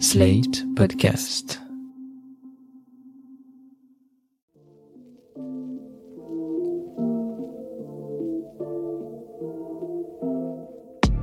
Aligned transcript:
Slate 0.00 0.64
Podcast. 0.74 1.60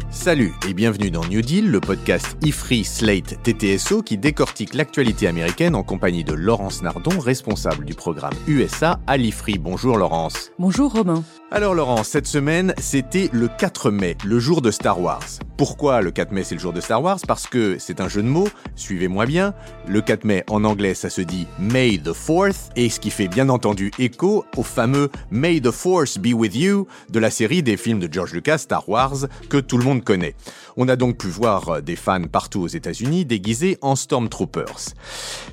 Salut 0.09 0.51
et 0.69 0.73
bienvenue 0.73 1.11
dans 1.11 1.25
New 1.25 1.41
Deal, 1.41 1.69
le 1.69 1.81
podcast 1.81 2.37
IFRI 2.43 2.85
Slate 2.85 3.43
TTSO 3.43 4.03
qui 4.03 4.17
décortique 4.17 4.73
l'actualité 4.73 5.27
américaine 5.27 5.75
en 5.75 5.83
compagnie 5.83 6.23
de 6.23 6.33
Laurence 6.33 6.81
Nardon, 6.81 7.19
responsable 7.19 7.83
du 7.83 7.93
programme 7.93 8.33
USA 8.47 8.99
à 9.05 9.17
l'IFRI. 9.17 9.57
Bonjour 9.57 9.97
Laurence. 9.97 10.51
Bonjour 10.57 10.93
Romain. 10.93 11.23
Alors 11.53 11.73
Laurence, 11.73 12.07
cette 12.07 12.27
semaine, 12.27 12.73
c'était 12.77 13.29
le 13.33 13.49
4 13.49 13.91
mai, 13.91 14.15
le 14.23 14.39
jour 14.39 14.61
de 14.61 14.71
Star 14.71 15.01
Wars. 15.01 15.25
Pourquoi 15.57 16.01
le 16.01 16.09
4 16.09 16.31
mai 16.31 16.45
c'est 16.45 16.55
le 16.55 16.61
jour 16.61 16.71
de 16.71 16.79
Star 16.79 17.03
Wars? 17.03 17.19
Parce 17.27 17.45
que 17.45 17.75
c'est 17.77 17.99
un 17.99 18.07
jeu 18.07 18.23
de 18.23 18.27
mots, 18.27 18.47
suivez-moi 18.77 19.25
bien. 19.25 19.53
Le 19.85 20.01
4 20.01 20.23
mai 20.23 20.45
en 20.49 20.63
anglais 20.63 20.93
ça 20.93 21.09
se 21.09 21.19
dit 21.19 21.47
May 21.59 21.97
the 21.97 22.13
4th 22.13 22.71
et 22.77 22.89
ce 22.89 23.01
qui 23.01 23.09
fait 23.09 23.27
bien 23.27 23.49
entendu 23.49 23.91
écho 23.99 24.45
au 24.55 24.63
fameux 24.63 25.09
May 25.29 25.59
the 25.59 25.71
Force 25.71 26.17
be 26.17 26.33
with 26.33 26.55
you 26.55 26.87
de 27.09 27.19
la 27.19 27.29
série 27.29 27.61
des 27.61 27.75
films 27.75 27.99
de 27.99 28.11
George 28.11 28.31
Lucas 28.31 28.59
Star 28.59 28.87
Wars 28.87 29.27
que 29.49 29.57
tout 29.57 29.77
le 29.77 29.83
monde 29.83 30.05
connaît. 30.05 30.35
On 30.77 30.87
a 30.87 30.95
donc 30.95 31.17
pu 31.17 31.27
voir 31.27 31.81
des 31.81 31.97
fans 31.97 32.23
partout 32.23 32.61
aux 32.61 32.67
États-Unis 32.67 33.25
déguisés 33.25 33.77
en 33.81 33.97
Stormtroopers. 33.97 34.93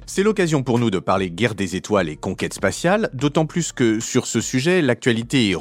C'est 0.07 0.23
l'occasion 0.23 0.63
pour 0.63 0.79
nous 0.79 0.91
de 0.91 1.01
parler 1.01 1.29
guerre 1.29 1.57
des 1.57 1.75
étoiles 1.75 2.09
et 2.09 2.17
conquête 2.17 2.55
spatiale, 2.55 3.11
d'autant 3.15 3.47
plus 3.47 3.73
que 3.73 3.99
sur 3.99 4.27
ce 4.27 4.41
sujet 4.41 4.81
l'actualité 4.81 5.51
est 5.51 5.57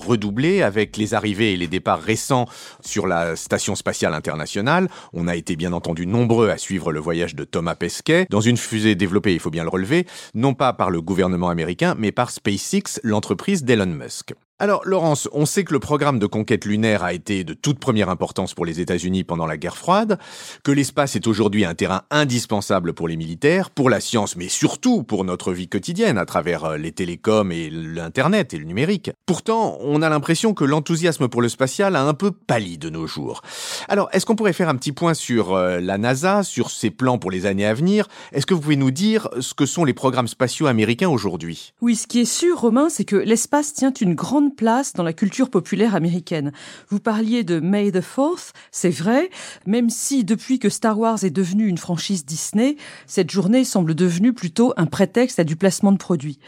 avec 0.61 0.97
les 0.97 1.13
arrivées 1.13 1.53
et 1.53 1.57
les 1.57 1.67
départs 1.67 2.01
récents 2.01 2.45
sur 2.81 3.07
la 3.07 3.35
station 3.35 3.75
spatiale 3.75 4.13
internationale 4.13 4.87
on 5.13 5.27
a 5.27 5.35
été 5.35 5.55
bien 5.55 5.73
entendu 5.73 6.05
nombreux 6.05 6.49
à 6.49 6.57
suivre 6.57 6.91
le 6.91 6.99
voyage 6.99 7.35
de 7.35 7.43
Thomas 7.43 7.75
Pesquet 7.75 8.27
dans 8.29 8.41
une 8.41 8.57
fusée 8.57 8.95
développée, 8.95 9.33
il 9.33 9.39
faut 9.39 9.49
bien 9.49 9.63
le 9.63 9.69
relever, 9.69 10.05
non 10.33 10.53
pas 10.53 10.73
par 10.73 10.89
le 10.89 11.01
gouvernement 11.01 11.49
américain, 11.49 11.95
mais 11.97 12.11
par 12.11 12.31
SpaceX, 12.31 12.99
l'entreprise 13.03 13.63
d'Elon 13.63 13.87
Musk. 13.87 14.33
Alors, 14.59 14.81
Laurence, 14.85 15.29
on 15.33 15.45
sait 15.45 15.63
que 15.63 15.71
le 15.71 15.79
programme 15.79 16.17
de 16.17 16.25
conquête 16.25 16.65
lunaire 16.65 17.03
a 17.03 17.13
été 17.13 17.43
de 17.43 17.53
toute 17.53 17.77
première 17.77 18.09
importance 18.09 18.55
pour 18.55 18.65
les 18.65 18.79
États-Unis 18.79 19.23
pendant 19.23 19.45
la 19.45 19.55
guerre 19.55 19.77
froide, 19.77 20.17
que 20.63 20.71
l'espace 20.71 21.15
est 21.15 21.27
aujourd'hui 21.27 21.63
un 21.63 21.75
terrain 21.75 22.01
indispensable 22.09 22.93
pour 22.93 23.07
les 23.07 23.17
militaires, 23.17 23.69
pour 23.69 23.91
la 23.91 23.99
science, 23.99 24.35
mais 24.35 24.47
surtout 24.47 25.03
pour 25.03 25.25
notre 25.25 25.53
vie 25.53 25.67
quotidienne 25.67 26.17
à 26.17 26.25
travers 26.25 26.65
euh, 26.65 26.77
les 26.77 26.91
télécoms 26.91 27.51
et 27.51 27.69
l'Internet 27.69 28.55
et 28.55 28.57
le 28.57 28.65
numérique. 28.65 29.11
Pourtant, 29.27 29.77
on 29.81 30.01
a 30.01 30.09
l'impression 30.09 30.55
que 30.55 30.65
l'enthousiasme 30.65 31.27
pour 31.27 31.43
le 31.43 31.49
spatial 31.49 31.95
a 31.95 32.01
un 32.01 32.15
peu 32.15 32.31
pâli 32.31 32.79
de 32.79 32.89
nos 32.89 33.05
jours. 33.05 33.43
Alors, 33.87 34.09
est-ce 34.11 34.25
qu'on 34.25 34.35
pourrait 34.35 34.53
faire 34.53 34.69
un 34.69 34.75
petit 34.75 34.91
point 34.91 35.13
sur 35.13 35.53
euh, 35.53 35.79
la 35.79 35.99
NASA, 35.99 36.41
sur 36.41 36.71
ses 36.71 36.89
plans 36.89 37.19
pour 37.19 37.29
les 37.29 37.45
années 37.45 37.67
à 37.67 37.75
venir? 37.75 38.07
Est-ce 38.31 38.47
que 38.47 38.55
vous 38.55 38.61
pouvez 38.61 38.75
nous 38.75 38.89
dire 38.89 39.29
ce 39.39 39.53
que 39.53 39.67
sont 39.67 39.85
les 39.85 39.93
programmes 39.93 40.27
spatiaux 40.27 40.65
américains 40.65 41.09
aujourd'hui? 41.09 41.73
Oui, 41.79 41.95
ce 41.95 42.07
qui 42.07 42.21
est 42.21 42.25
sûr, 42.25 42.59
Romain, 42.59 42.89
c'est 42.89 43.05
que 43.05 43.17
l'espace 43.17 43.75
tient 43.75 43.93
une 43.93 44.15
grande 44.15 44.46
place 44.49 44.93
dans 44.93 45.03
la 45.03 45.13
culture 45.13 45.49
populaire 45.49 45.95
américaine. 45.95 46.51
Vous 46.89 46.99
parliez 46.99 47.43
de 47.43 47.59
May 47.59 47.91
the 47.91 48.01
Fourth, 48.01 48.53
c'est 48.71 48.89
vrai, 48.89 49.29
même 49.65 49.89
si 49.89 50.23
depuis 50.23 50.59
que 50.59 50.69
Star 50.69 50.99
Wars 50.99 51.23
est 51.23 51.29
devenu 51.29 51.67
une 51.67 51.77
franchise 51.77 52.25
Disney, 52.25 52.77
cette 53.05 53.31
journée 53.31 53.63
semble 53.63 53.95
devenue 53.95 54.33
plutôt 54.33 54.73
un 54.77 54.85
prétexte 54.85 55.39
à 55.39 55.43
du 55.43 55.55
placement 55.55 55.91
de 55.91 55.97
produits. 55.97 56.39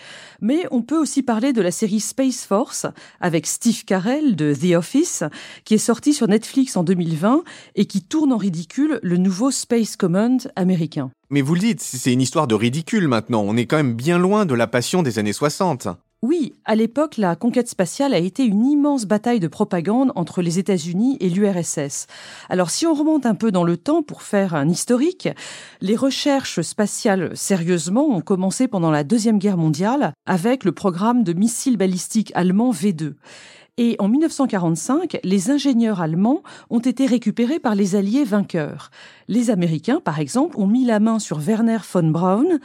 Mais 0.42 0.66
on 0.72 0.82
peut 0.82 0.98
aussi 0.98 1.24
parler 1.24 1.54
de 1.54 1.62
la 1.62 1.72
série 1.72 2.00
Space 2.00 2.46
Force 2.46 2.86
avec 3.20 3.48
Steve 3.48 3.86
Carell 3.86 4.36
de 4.36 4.54
The 4.54 4.76
Office, 4.76 5.24
qui 5.66 5.76
est 5.76 5.78
sortie 5.78 6.14
sur 6.14 6.28
Netflix 6.28 6.78
en 6.78 6.84
2020 6.84 7.44
et 7.76 7.86
qui 7.86 8.02
tourne 8.02 8.34
en 8.34 8.38
ridicule 8.38 9.00
le 9.04 9.18
nouveau 9.18 9.52
Space 9.52 9.96
Command 9.96 10.52
américain. 10.56 11.12
Mais 11.30 11.42
vous 11.42 11.54
le 11.54 11.60
dites, 11.60 11.82
c'est 11.82 12.12
une 12.12 12.22
histoire 12.22 12.48
de 12.48 12.56
ridicule 12.56 13.08
maintenant. 13.08 13.44
On 13.46 13.56
est 13.56 13.66
quand 13.66 13.78
même 13.78 13.94
bien 13.94 14.18
loin 14.18 14.46
de 14.46 14.56
la 14.56 14.66
passion 14.66 15.04
des 15.04 15.20
années 15.20 15.34
60. 15.34 15.88
Oui, 16.22 16.54
à 16.66 16.76
l'époque, 16.76 17.16
la 17.16 17.38
conquête 17.38 17.70
spatiale 17.70 18.14
a 18.14 18.18
été 18.18 18.44
une 18.44 18.66
immense 18.66 19.06
bataille 19.06 19.40
de 19.40 19.48
propagande 19.48 20.12
entre 20.16 20.42
les 20.42 20.60
États-Unis 20.60 21.16
et 21.22 21.30
l'URSS. 21.30 22.08
Alors 22.50 22.72
si 22.72 22.86
on 22.86 22.94
remonte 22.94 23.26
un 23.26 23.36
peu 23.36 23.54
dans 23.54 23.64
le 23.64 23.78
temps 23.78 24.04
pour 24.04 24.22
faire 24.22 24.54
un 24.54 24.68
historique, 24.68 25.30
les 25.80 25.96
recherches 25.96 26.60
spatiales 26.60 27.32
sérieusement 27.38 28.06
ont 28.10 28.20
commencé 28.20 28.68
pendant 28.68 28.92
la 28.92 29.06
Deuxième 29.06 29.40
Guerre 29.40 29.56
mondiale 29.56 30.12
avec 30.26 30.66
le 30.66 30.74
programme 30.74 31.24
de 31.24 31.32
missiles 31.32 31.78
balistiques 31.78 32.34
allemand 32.36 32.74
V2. 32.74 33.14
Et 33.78 33.96
en 34.00 34.10
1945, 34.10 35.20
les 35.24 35.52
ingénieurs 35.52 36.02
allemands 36.02 36.44
ont 36.70 36.80
été 36.80 37.06
récupérés 37.06 37.60
par 37.60 37.76
les 37.76 37.96
alliés 37.96 38.26
vainqueurs. 38.26 38.92
Les 39.30 39.52
Américains, 39.52 40.02
par 40.04 40.20
exemple, 40.20 40.60
ont 40.60 40.68
mis 40.68 40.84
la 40.84 41.00
main 41.00 41.18
sur 41.18 41.40
Werner 41.40 41.78
von 41.94 42.10
Braun, 42.10 42.60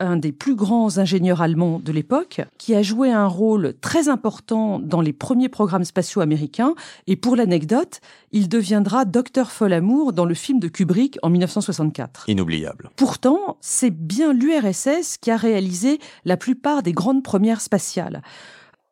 un 0.00 0.16
des 0.16 0.32
plus 0.32 0.54
grands 0.54 0.98
ingénieurs 0.98 1.42
allemands 1.42 1.80
de 1.80 1.92
l'époque, 1.92 2.40
qui 2.56 2.74
a 2.74 2.82
joué 2.82 3.10
un 3.10 3.26
rôle 3.26 3.74
très 3.80 4.08
important 4.08 4.78
dans 4.78 5.00
les 5.00 5.12
premiers 5.12 5.48
programmes 5.48 5.84
spatiaux 5.84 6.20
américains. 6.20 6.74
Et 7.06 7.16
pour 7.16 7.36
l'anecdote, 7.36 8.00
il 8.32 8.48
deviendra 8.48 9.04
Docteur 9.04 9.50
Folamour 9.50 10.12
dans 10.12 10.24
le 10.24 10.34
film 10.34 10.60
de 10.60 10.68
Kubrick 10.68 11.18
en 11.22 11.30
1964. 11.30 12.28
Inoubliable. 12.28 12.90
Pourtant, 12.96 13.56
c'est 13.60 13.90
bien 13.90 14.32
l'URSS 14.32 15.18
qui 15.20 15.30
a 15.30 15.36
réalisé 15.36 15.98
la 16.24 16.36
plupart 16.36 16.82
des 16.82 16.92
grandes 16.92 17.22
premières 17.22 17.60
spatiales. 17.60 18.22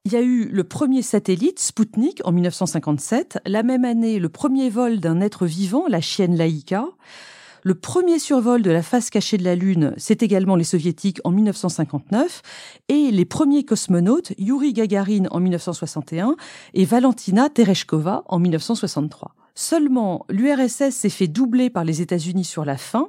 Il 0.05 0.13
y 0.13 0.17
a 0.17 0.23
eu 0.23 0.49
le 0.49 0.63
premier 0.63 1.03
satellite, 1.03 1.59
Sputnik, 1.59 2.21
en 2.25 2.31
1957. 2.31 3.41
La 3.45 3.65
même 3.65 3.85
année, 3.85 4.21
le 4.21 4.29
premier 4.29 4.71
vol 4.71 5.01
d'un 5.01 5.21
être 5.21 5.47
vivant, 5.47 5.87
la 5.89 6.01
chienne 6.01 6.37
Laïka. 6.37 6.85
Le 7.67 7.75
premier 7.75 8.21
survol 8.21 8.63
de 8.63 8.71
la 8.71 8.81
face 8.81 9.11
cachée 9.11 9.39
de 9.39 9.43
la 9.43 9.57
Lune, 9.57 9.93
c'est 9.97 10.23
également 10.23 10.55
les 10.55 10.63
soviétiques 10.63 11.19
en 11.25 11.33
1959, 11.33 12.43
et 12.87 13.11
les 13.11 13.25
premiers 13.25 13.65
cosmonautes, 13.65 14.33
Yuri 14.39 14.73
Gagarin 14.73 15.25
en 15.33 15.41
1961 15.41 16.37
et 16.75 16.85
Valentina 16.85 17.49
Tereshkova 17.49 18.23
en 18.29 18.39
1963. 18.39 19.35
Seulement, 19.57 20.27
l'URSS 20.29 20.91
s'est 20.91 21.09
fait 21.09 21.27
doubler 21.27 21.69
par 21.69 21.83
les 21.83 22.03
États-Unis 22.03 22.45
sur 22.45 22.65
la 22.65 22.77
fin, 22.77 23.09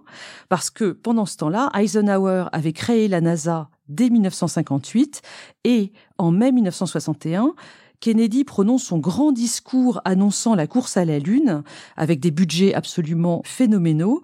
parce 0.50 0.72
que 0.72 0.90
pendant 0.92 1.28
ce 1.28 1.38
temps-là, 1.38 1.70
Eisenhower 1.78 2.46
avait 2.52 2.74
créé 2.74 3.08
la 3.08 3.22
NASA 3.22 3.70
dès 3.90 4.10
1958, 4.10 5.22
et 5.66 5.92
en 6.18 6.32
mai 6.32 6.52
1961, 6.52 7.54
Kennedy 8.00 8.44
prononce 8.44 8.84
son 8.84 9.00
grand 9.00 9.32
discours 9.32 10.02
annonçant 10.06 10.54
la 10.54 10.68
course 10.68 10.98
à 10.98 11.06
la 11.06 11.20
Lune, 11.20 11.64
avec 11.96 12.20
des 12.20 12.32
budgets 12.32 12.74
absolument 12.74 13.42
phénoménaux. 13.44 14.22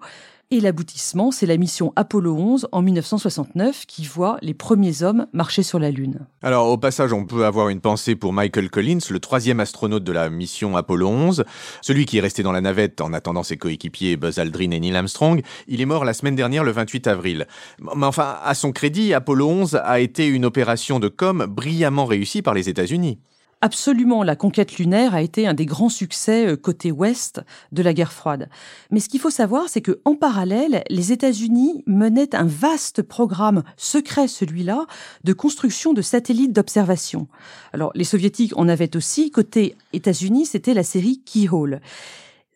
Et 0.50 0.60
l'aboutissement, 0.60 1.32
c'est 1.32 1.46
la 1.46 1.56
mission 1.56 1.92
Apollo 1.96 2.36
11 2.36 2.68
en 2.70 2.82
1969 2.82 3.86
qui 3.86 4.04
voit 4.04 4.36
les 4.42 4.54
premiers 4.54 5.02
hommes 5.02 5.26
marcher 5.32 5.64
sur 5.64 5.80
la 5.80 5.90
Lune. 5.90 6.20
Alors 6.42 6.68
au 6.68 6.78
passage, 6.78 7.12
on 7.12 7.24
peut 7.24 7.44
avoir 7.44 7.70
une 7.70 7.80
pensée 7.80 8.14
pour 8.14 8.32
Michael 8.32 8.70
Collins, 8.70 9.00
le 9.10 9.18
troisième 9.18 9.58
astronaute 9.58 10.04
de 10.04 10.12
la 10.12 10.30
mission 10.30 10.76
Apollo 10.76 11.08
11, 11.08 11.44
celui 11.80 12.04
qui 12.04 12.18
est 12.18 12.20
resté 12.20 12.44
dans 12.44 12.52
la 12.52 12.60
navette 12.60 13.00
en 13.00 13.12
attendant 13.12 13.42
ses 13.42 13.56
coéquipiers 13.56 14.16
Buzz 14.16 14.38
Aldrin 14.38 14.70
et 14.70 14.78
Neil 14.78 14.94
Armstrong. 14.94 15.42
Il 15.66 15.80
est 15.80 15.86
mort 15.86 16.04
la 16.04 16.14
semaine 16.14 16.36
dernière, 16.36 16.62
le 16.62 16.70
28 16.70 17.08
avril. 17.08 17.46
Mais 17.80 18.06
enfin, 18.06 18.36
à 18.44 18.54
son 18.54 18.70
crédit, 18.70 19.12
Apollo 19.14 19.48
11 19.48 19.80
a 19.82 19.98
été 19.98 20.26
une 20.28 20.44
opération 20.44 21.00
de 21.00 21.08
com 21.08 21.46
brillamment 21.48 22.06
réussie 22.06 22.42
par 22.42 22.54
les 22.54 22.68
États-Unis. 22.68 23.18
Absolument, 23.64 24.22
la 24.22 24.36
conquête 24.36 24.76
lunaire 24.76 25.14
a 25.14 25.22
été 25.22 25.46
un 25.46 25.54
des 25.54 25.64
grands 25.64 25.88
succès 25.88 26.48
euh, 26.48 26.54
côté 26.54 26.92
ouest 26.92 27.40
de 27.72 27.82
la 27.82 27.94
guerre 27.94 28.12
froide. 28.12 28.50
Mais 28.90 29.00
ce 29.00 29.08
qu'il 29.08 29.20
faut 29.20 29.30
savoir, 29.30 29.70
c'est 29.70 29.80
que 29.80 30.02
en 30.04 30.16
parallèle, 30.16 30.84
les 30.90 31.12
États-Unis 31.12 31.82
menaient 31.86 32.34
un 32.34 32.44
vaste 32.44 33.00
programme 33.00 33.62
secret, 33.78 34.28
celui-là, 34.28 34.84
de 35.24 35.32
construction 35.32 35.94
de 35.94 36.02
satellites 36.02 36.52
d'observation. 36.52 37.26
Alors, 37.72 37.90
les 37.94 38.04
soviétiques 38.04 38.52
en 38.58 38.68
avaient 38.68 38.96
aussi. 38.98 39.30
Côté 39.30 39.76
États-Unis, 39.94 40.44
c'était 40.44 40.74
la 40.74 40.82
série 40.82 41.22
Keyhole. 41.24 41.80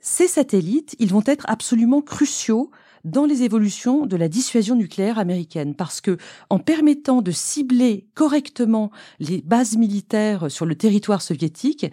Ces 0.02 0.28
satellites, 0.28 0.94
ils 0.98 1.08
vont 1.08 1.24
être 1.24 1.46
absolument 1.48 2.02
cruciaux 2.02 2.70
dans 3.10 3.24
les 3.24 3.42
évolutions 3.42 4.06
de 4.06 4.16
la 4.16 4.28
dissuasion 4.28 4.76
nucléaire 4.76 5.18
américaine 5.18 5.74
parce 5.74 6.00
que 6.00 6.16
en 6.50 6.58
permettant 6.58 7.22
de 7.22 7.30
cibler 7.30 8.06
correctement 8.14 8.90
les 9.18 9.42
bases 9.42 9.76
militaires 9.76 10.50
sur 10.50 10.66
le 10.66 10.74
territoire 10.74 11.22
soviétique, 11.22 11.86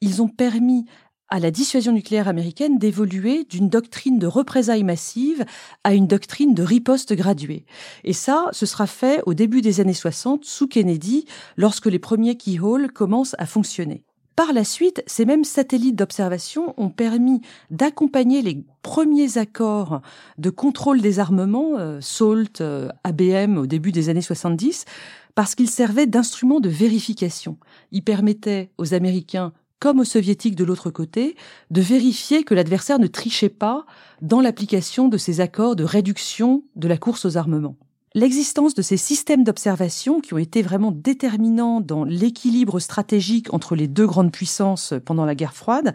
ils 0.00 0.22
ont 0.22 0.28
permis 0.28 0.86
à 1.30 1.38
la 1.38 1.50
dissuasion 1.50 1.92
nucléaire 1.92 2.28
américaine 2.28 2.78
d'évoluer 2.78 3.44
d'une 3.44 3.68
doctrine 3.68 4.18
de 4.18 4.26
représailles 4.26 4.82
massive 4.82 5.44
à 5.84 5.94
une 5.94 6.08
doctrine 6.08 6.54
de 6.54 6.62
riposte 6.62 7.12
graduée. 7.14 7.64
Et 8.02 8.12
ça, 8.12 8.48
ce 8.52 8.66
sera 8.66 8.86
fait 8.86 9.22
au 9.26 9.34
début 9.34 9.62
des 9.62 9.80
années 9.80 9.94
60 9.94 10.44
sous 10.44 10.66
Kennedy, 10.66 11.26
lorsque 11.56 11.86
les 11.86 12.00
premiers 12.00 12.36
keyhole 12.36 12.90
commencent 12.90 13.36
à 13.38 13.46
fonctionner. 13.46 14.04
Par 14.36 14.52
la 14.52 14.64
suite, 14.64 15.02
ces 15.06 15.24
mêmes 15.26 15.44
satellites 15.44 15.96
d'observation 15.96 16.74
ont 16.78 16.88
permis 16.88 17.42
d'accompagner 17.70 18.42
les 18.42 18.64
premiers 18.82 19.38
accords 19.38 20.00
de 20.38 20.50
contrôle 20.50 21.00
des 21.00 21.18
armements, 21.18 21.78
euh, 21.78 22.00
SALT, 22.00 22.60
euh, 22.60 22.88
ABM 23.04 23.58
au 23.58 23.66
début 23.66 23.92
des 23.92 24.08
années 24.08 24.22
70, 24.22 24.86
parce 25.34 25.54
qu'ils 25.54 25.70
servaient 25.70 26.06
d'instruments 26.06 26.60
de 26.60 26.68
vérification. 26.68 27.58
Ils 27.92 28.02
permettaient 28.02 28.70
aux 28.78 28.94
Américains 28.94 29.52
comme 29.80 30.00
aux 30.00 30.04
soviétiques 30.04 30.56
de 30.56 30.64
l'autre 30.64 30.90
côté, 30.90 31.36
de 31.70 31.80
vérifier 31.80 32.44
que 32.44 32.54
l'adversaire 32.54 32.98
ne 32.98 33.06
trichait 33.06 33.48
pas 33.48 33.86
dans 34.20 34.42
l'application 34.42 35.08
de 35.08 35.16
ces 35.16 35.40
accords 35.40 35.74
de 35.74 35.84
réduction 35.84 36.62
de 36.76 36.86
la 36.86 36.98
course 36.98 37.24
aux 37.24 37.38
armements. 37.38 37.76
L'existence 38.14 38.74
de 38.74 38.82
ces 38.82 38.96
systèmes 38.96 39.44
d'observation 39.44 40.20
qui 40.20 40.34
ont 40.34 40.38
été 40.38 40.62
vraiment 40.62 40.90
déterminants 40.90 41.80
dans 41.80 42.02
l'équilibre 42.02 42.80
stratégique 42.80 43.54
entre 43.54 43.76
les 43.76 43.86
deux 43.86 44.06
grandes 44.06 44.32
puissances 44.32 44.94
pendant 45.04 45.24
la 45.24 45.36
guerre 45.36 45.54
froide, 45.54 45.94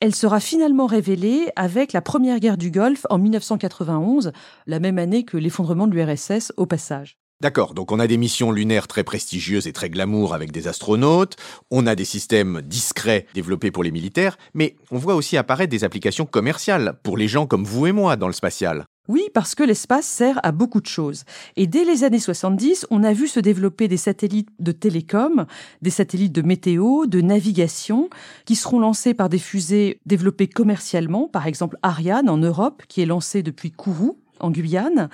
elle 0.00 0.12
sera 0.12 0.40
finalement 0.40 0.86
révélée 0.86 1.46
avec 1.54 1.92
la 1.92 2.02
première 2.02 2.40
guerre 2.40 2.56
du 2.56 2.72
Golfe 2.72 3.06
en 3.10 3.18
1991, 3.18 4.32
la 4.66 4.80
même 4.80 4.98
année 4.98 5.24
que 5.24 5.36
l'effondrement 5.36 5.86
de 5.86 5.94
l'URSS 5.94 6.52
au 6.56 6.66
passage. 6.66 7.16
D'accord, 7.40 7.74
donc 7.74 7.92
on 7.92 8.00
a 8.00 8.08
des 8.08 8.16
missions 8.16 8.50
lunaires 8.50 8.88
très 8.88 9.04
prestigieuses 9.04 9.68
et 9.68 9.72
très 9.72 9.88
glamour 9.88 10.34
avec 10.34 10.50
des 10.50 10.66
astronautes, 10.66 11.36
on 11.70 11.86
a 11.86 11.94
des 11.94 12.04
systèmes 12.04 12.60
discrets 12.60 13.26
développés 13.34 13.70
pour 13.70 13.84
les 13.84 13.92
militaires, 13.92 14.36
mais 14.52 14.74
on 14.90 14.98
voit 14.98 15.14
aussi 15.14 15.36
apparaître 15.36 15.70
des 15.70 15.84
applications 15.84 16.26
commerciales 16.26 16.98
pour 17.04 17.16
les 17.16 17.28
gens 17.28 17.46
comme 17.46 17.64
vous 17.64 17.86
et 17.86 17.92
moi 17.92 18.16
dans 18.16 18.26
le 18.26 18.32
spatial. 18.32 18.84
Oui, 19.08 19.22
parce 19.34 19.54
que 19.54 19.62
l'espace 19.62 20.06
sert 20.06 20.40
à 20.42 20.52
beaucoup 20.52 20.80
de 20.80 20.86
choses. 20.86 21.24
Et 21.56 21.66
dès 21.66 21.84
les 21.84 22.04
années 22.04 22.18
70, 22.18 22.86
on 22.90 23.04
a 23.04 23.12
vu 23.12 23.28
se 23.28 23.40
développer 23.40 23.88
des 23.88 23.96
satellites 23.96 24.50
de 24.58 24.72
télécom, 24.72 25.46
des 25.82 25.90
satellites 25.90 26.32
de 26.32 26.42
météo, 26.42 27.06
de 27.06 27.20
navigation, 27.20 28.10
qui 28.44 28.56
seront 28.56 28.80
lancés 28.80 29.14
par 29.14 29.28
des 29.28 29.38
fusées 29.38 30.00
développées 30.06 30.48
commercialement, 30.48 31.28
par 31.28 31.46
exemple 31.46 31.78
Ariane 31.82 32.28
en 32.28 32.38
Europe, 32.38 32.82
qui 32.88 33.00
est 33.00 33.06
lancée 33.06 33.42
depuis 33.42 33.70
Kourou, 33.70 34.18
en 34.40 34.50
Guyane. 34.50 35.08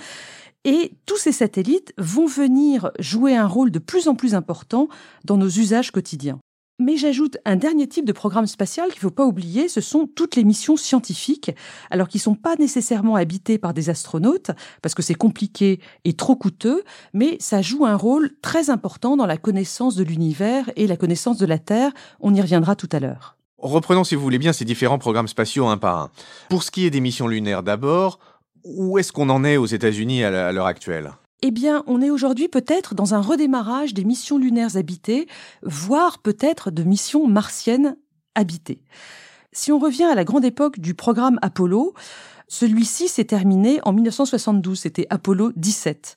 Et 0.65 0.93
tous 1.06 1.17
ces 1.17 1.33
satellites 1.33 1.93
vont 1.99 2.27
venir 2.27 2.93
jouer 2.99 3.37
un 3.37 3.47
rôle 3.47 3.71
de 3.71 3.79
plus 3.79 4.09
en 4.09 4.15
plus 4.15 4.35
important 4.35 4.89
dans 5.25 5.37
nos 5.37 5.49
usages 5.49 5.91
quotidiens. 5.91 6.39
Mais 6.78 6.96
j'ajoute 6.96 7.36
un 7.44 7.56
dernier 7.56 7.86
type 7.86 8.04
de 8.04 8.12
programme 8.12 8.46
spatial 8.46 8.88
qu'il 8.88 8.96
ne 8.96 9.02
faut 9.02 9.10
pas 9.10 9.26
oublier, 9.26 9.69
ce 9.69 9.80
sont 9.80 10.06
toutes 10.06 10.36
les 10.36 10.42
missions 10.42 10.76
scientifiques, 10.76 11.50
alors 11.90 12.08
qui 12.08 12.16
ne 12.16 12.22
sont 12.22 12.34
pas 12.34 12.56
nécessairement 12.56 13.14
habitées 13.14 13.58
par 13.58 13.74
des 13.74 13.90
astronautes, 13.90 14.50
parce 14.80 14.94
que 14.94 15.02
c'est 15.02 15.14
compliqué 15.14 15.80
et 16.04 16.14
trop 16.14 16.34
coûteux, 16.34 16.82
mais 17.12 17.36
ça 17.40 17.62
joue 17.62 17.84
un 17.84 17.96
rôle 17.96 18.30
très 18.40 18.70
important 18.70 19.16
dans 19.16 19.26
la 19.26 19.36
connaissance 19.36 19.94
de 19.94 20.02
l'univers 20.02 20.70
et 20.76 20.86
la 20.86 20.96
connaissance 20.96 21.38
de 21.38 21.46
la 21.46 21.58
Terre. 21.58 21.92
On 22.20 22.34
y 22.34 22.40
reviendra 22.40 22.74
tout 22.74 22.88
à 22.90 23.00
l'heure. 23.00 23.36
Reprenons, 23.58 24.02
si 24.02 24.16
vous 24.16 24.22
voulez 24.22 24.38
bien, 24.38 24.52
ces 24.52 24.64
différents 24.64 24.98
programmes 24.98 25.28
spatiaux 25.28 25.66
un 25.66 25.76
par 25.76 25.98
un. 25.98 26.10
Pour 26.48 26.64
ce 26.64 26.72
qui 26.72 26.84
est 26.84 26.90
des 26.90 27.00
missions 27.00 27.28
lunaires 27.28 27.62
d'abord, 27.62 28.19
où 28.64 28.98
est-ce 28.98 29.12
qu'on 29.12 29.28
en 29.28 29.44
est 29.44 29.56
aux 29.56 29.66
États-Unis 29.66 30.24
à 30.24 30.50
l'heure 30.52 30.66
actuelle? 30.66 31.12
Eh 31.43 31.50
bien, 31.50 31.83
on 31.87 32.00
est 32.00 32.11
aujourd'hui 32.11 32.49
peut-être 32.49 32.94
dans 32.94 33.15
un 33.15 33.21
redémarrage 33.21 33.94
des 33.94 34.05
missions 34.05 34.39
lunaires 34.39 34.77
habitées, 34.77 35.27
voire 35.62 36.21
peut-être 36.21 36.71
de 36.71 36.85
missions 36.85 37.27
martiennes 37.27 37.97
habitées. 38.37 38.81
Si 39.53 39.73
on 39.73 39.79
revient 39.79 40.05
à 40.05 40.15
la 40.15 40.25
grande 40.25 40.44
époque 40.44 40.79
du 40.79 40.94
programme 40.94 41.39
Apollo, 41.43 41.94
celui-ci 42.49 43.09
s'est 43.09 43.25
terminé 43.25 43.81
en 43.85 43.93
1972, 43.93 44.79
c'était 44.79 45.06
Apollo 45.11 45.53
17. 45.56 46.17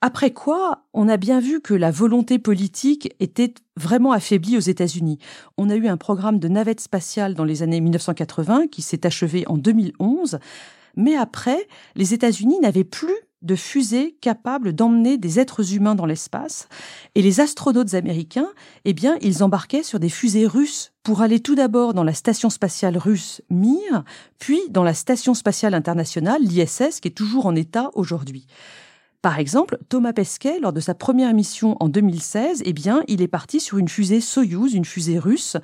Après 0.00 0.32
quoi, 0.32 0.84
on 0.92 1.08
a 1.08 1.16
bien 1.16 1.40
vu 1.40 1.60
que 1.60 1.74
la 1.74 1.90
volonté 1.90 2.38
politique 2.38 3.12
était 3.18 3.54
vraiment 3.76 4.12
affaiblie 4.12 4.56
aux 4.56 4.60
États-Unis. 4.60 5.18
On 5.56 5.70
a 5.70 5.76
eu 5.76 5.88
un 5.88 5.96
programme 5.96 6.38
de 6.38 6.46
navette 6.46 6.80
spatiale 6.80 7.34
dans 7.34 7.44
les 7.44 7.62
années 7.62 7.80
1980 7.80 8.68
qui 8.68 8.82
s'est 8.82 9.06
achevé 9.06 9.44
en 9.48 9.56
2011, 9.56 10.38
mais 10.94 11.16
après, 11.16 11.66
les 11.96 12.14
États-Unis 12.14 12.60
n'avaient 12.60 12.84
plus 12.84 13.16
de 13.42 13.54
fusées 13.54 14.16
capables 14.20 14.72
d'emmener 14.72 15.16
des 15.18 15.38
êtres 15.38 15.74
humains 15.74 15.94
dans 15.94 16.06
l'espace. 16.06 16.68
Et 17.14 17.22
les 17.22 17.40
astronautes 17.40 17.94
américains, 17.94 18.48
eh 18.84 18.92
bien, 18.92 19.16
ils 19.20 19.42
embarquaient 19.42 19.82
sur 19.82 20.00
des 20.00 20.08
fusées 20.08 20.46
russes 20.46 20.92
pour 21.02 21.22
aller 21.22 21.40
tout 21.40 21.54
d'abord 21.54 21.94
dans 21.94 22.04
la 22.04 22.14
station 22.14 22.50
spatiale 22.50 22.98
russe 22.98 23.40
Mir, 23.50 24.04
puis 24.38 24.60
dans 24.70 24.82
la 24.82 24.94
station 24.94 25.34
spatiale 25.34 25.74
internationale, 25.74 26.42
l'ISS, 26.42 27.00
qui 27.00 27.08
est 27.08 27.16
toujours 27.16 27.46
en 27.46 27.54
état 27.54 27.90
aujourd'hui. 27.94 28.46
Par 29.22 29.38
exemple, 29.38 29.78
Thomas 29.88 30.12
Pesquet, 30.12 30.60
lors 30.60 30.72
de 30.72 30.80
sa 30.80 30.94
première 30.94 31.34
mission 31.34 31.76
en 31.80 31.88
2016, 31.88 32.62
eh 32.64 32.72
bien, 32.72 33.02
il 33.08 33.20
est 33.20 33.28
parti 33.28 33.58
sur 33.58 33.78
une 33.78 33.88
fusée 33.88 34.20
Soyouz, 34.20 34.74
une 34.74 34.84
fusée 34.84 35.18
russe, 35.18 35.56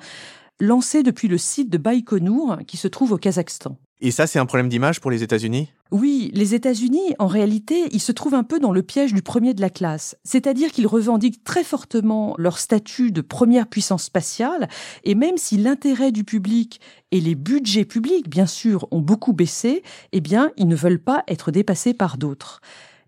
lancée 0.59 1.03
depuis 1.03 1.27
le 1.27 1.37
site 1.37 1.69
de 1.69 1.77
Baïkonour, 1.77 2.57
qui 2.67 2.77
se 2.77 2.87
trouve 2.87 3.13
au 3.13 3.17
Kazakhstan. 3.17 3.77
Et 4.01 4.11
ça, 4.11 4.27
c'est 4.27 4.39
un 4.39 4.45
problème 4.45 4.67
d'image 4.67 4.99
pour 4.99 5.09
les 5.09 5.23
États-Unis? 5.23 5.71
Oui, 5.89 6.29
les 6.33 6.53
États-Unis, 6.53 7.13
en 7.17 7.27
réalité, 7.27 7.85
ils 7.91 8.01
se 8.01 8.11
trouvent 8.11 8.33
un 8.33 8.43
peu 8.43 8.59
dans 8.59 8.73
le 8.73 8.83
piège 8.83 9.13
du 9.13 9.21
premier 9.21 9.53
de 9.53 9.61
la 9.61 9.69
classe. 9.69 10.17
C'est-à-dire 10.25 10.71
qu'ils 10.71 10.87
revendiquent 10.87 11.43
très 11.45 11.63
fortement 11.63 12.35
leur 12.37 12.57
statut 12.57 13.11
de 13.11 13.21
première 13.21 13.67
puissance 13.67 14.03
spatiale, 14.03 14.67
et 15.05 15.15
même 15.15 15.37
si 15.37 15.55
l'intérêt 15.55 16.11
du 16.11 16.25
public 16.25 16.81
et 17.11 17.21
les 17.21 17.35
budgets 17.35 17.85
publics, 17.85 18.29
bien 18.29 18.47
sûr, 18.47 18.85
ont 18.91 18.99
beaucoup 18.99 19.31
baissé, 19.31 19.81
eh 20.11 20.19
bien, 20.19 20.51
ils 20.57 20.67
ne 20.67 20.75
veulent 20.75 21.01
pas 21.01 21.23
être 21.29 21.51
dépassés 21.51 21.93
par 21.93 22.17
d'autres. 22.17 22.59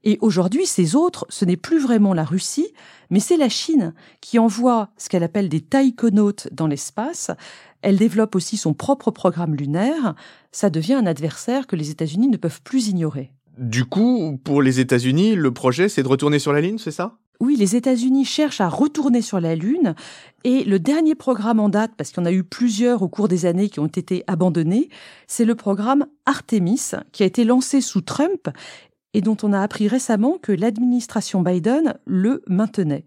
Et 0.04 0.18
aujourd'hui, 0.22 0.66
ces 0.66 0.96
autres, 0.96 1.26
ce 1.28 1.44
n'est 1.44 1.58
plus 1.58 1.80
vraiment 1.80 2.14
la 2.14 2.24
Russie, 2.24 2.72
mais 3.10 3.20
c'est 3.20 3.36
la 3.36 3.50
Chine 3.50 3.94
qui 4.22 4.40
envoie 4.40 4.90
ce 4.98 5.10
qu'elle 5.10 5.24
appelle 5.24 5.50
des 5.50 5.60
taïkonautes 5.60 6.48
dans 6.54 6.68
l'espace. 6.68 7.32
Elle 7.82 7.98
développe 7.98 8.36
aussi 8.36 8.58
son 8.58 8.74
propre 8.74 9.12
programme 9.12 9.56
lunaire. 9.56 10.16
Ça 10.52 10.70
devient 10.70 10.96
un 10.96 11.06
adversaire 11.06 11.68
que 11.68 11.76
les 11.76 11.92
États-Unis 11.92 12.28
ne 12.28 12.38
peuvent 12.38 12.62
plus 12.62 12.88
ignorer. 12.88 13.32
Du 13.58 13.86
coup, 13.86 14.40
pour 14.44 14.62
les 14.62 14.80
États-Unis, 14.80 15.36
le 15.36 15.52
projet, 15.52 15.90
c'est 15.90 16.04
de 16.04 16.08
retourner 16.08 16.40
sur 16.40 16.54
la 16.54 16.62
Lune, 16.62 16.78
c'est 16.78 16.92
ça? 16.92 17.18
Oui, 17.40 17.56
les 17.56 17.76
États-Unis 17.76 18.26
cherchent 18.26 18.62
à 18.62 18.70
retourner 18.70 19.22
sur 19.22 19.40
la 19.40 19.56
Lune 19.56 19.94
et 20.44 20.64
le 20.64 20.80
dernier 20.80 21.14
programme 21.14 21.60
en 21.60 21.70
date, 21.70 21.92
parce 21.96 22.10
qu'il 22.10 22.20
y 22.20 22.24
en 22.24 22.26
a 22.26 22.32
eu 22.32 22.44
plusieurs 22.44 23.04
au 23.04 23.10
cours 23.10 23.28
des 23.28 23.46
années 23.46 23.70
qui 23.70 23.80
ont 23.80 23.88
été 23.88 24.24
abandonnés, 24.26 24.90
c'est 25.28 25.46
le 25.46 25.54
programme 25.54 26.08
Artemis 26.26 26.92
qui 27.12 27.24
a 27.24 27.28
été 27.28 27.44
lancé 27.44 27.82
sous 27.82 28.02
Trump 28.02 28.50
et 29.14 29.22
dont 29.22 29.38
on 29.44 29.54
a 29.54 29.62
appris 29.62 29.88
récemment 29.88 30.38
que 30.42 30.52
l'administration 30.52 31.42
Biden 31.42 31.96
le 32.06 32.44
maintenait. 32.48 33.06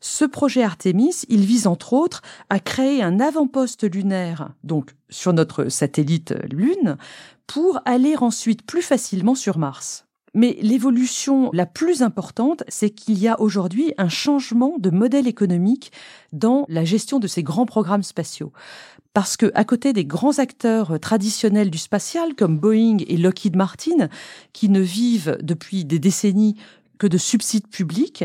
Ce 0.00 0.24
projet 0.24 0.62
Artemis, 0.62 1.24
il 1.28 1.40
vise 1.40 1.66
entre 1.66 1.92
autres 1.92 2.22
à 2.50 2.60
créer 2.60 3.02
un 3.02 3.20
avant-poste 3.20 3.90
lunaire, 3.90 4.50
donc 4.64 4.94
sur 5.08 5.32
notre 5.32 5.68
satellite 5.68 6.34
Lune, 6.50 6.96
pour 7.46 7.80
aller 7.84 8.16
ensuite 8.16 8.62
plus 8.62 8.82
facilement 8.82 9.34
sur 9.34 9.58
Mars. 9.58 10.06
Mais 10.34 10.58
l'évolution 10.60 11.50
la 11.54 11.64
plus 11.64 12.02
importante, 12.02 12.62
c'est 12.68 12.90
qu'il 12.90 13.18
y 13.18 13.26
a 13.26 13.40
aujourd'hui 13.40 13.94
un 13.96 14.10
changement 14.10 14.74
de 14.78 14.90
modèle 14.90 15.26
économique 15.26 15.92
dans 16.34 16.66
la 16.68 16.84
gestion 16.84 17.18
de 17.18 17.26
ces 17.26 17.42
grands 17.42 17.64
programmes 17.64 18.02
spatiaux. 18.02 18.52
Parce 19.14 19.38
que, 19.38 19.50
à 19.54 19.64
côté 19.64 19.94
des 19.94 20.04
grands 20.04 20.38
acteurs 20.38 21.00
traditionnels 21.00 21.70
du 21.70 21.78
spatial, 21.78 22.34
comme 22.34 22.58
Boeing 22.58 22.98
et 23.08 23.16
Lockheed 23.16 23.56
Martin, 23.56 24.10
qui 24.52 24.68
ne 24.68 24.80
vivent 24.80 25.38
depuis 25.40 25.86
des 25.86 25.98
décennies 25.98 26.56
que 26.98 27.06
de 27.06 27.16
subsides 27.16 27.68
publics, 27.68 28.24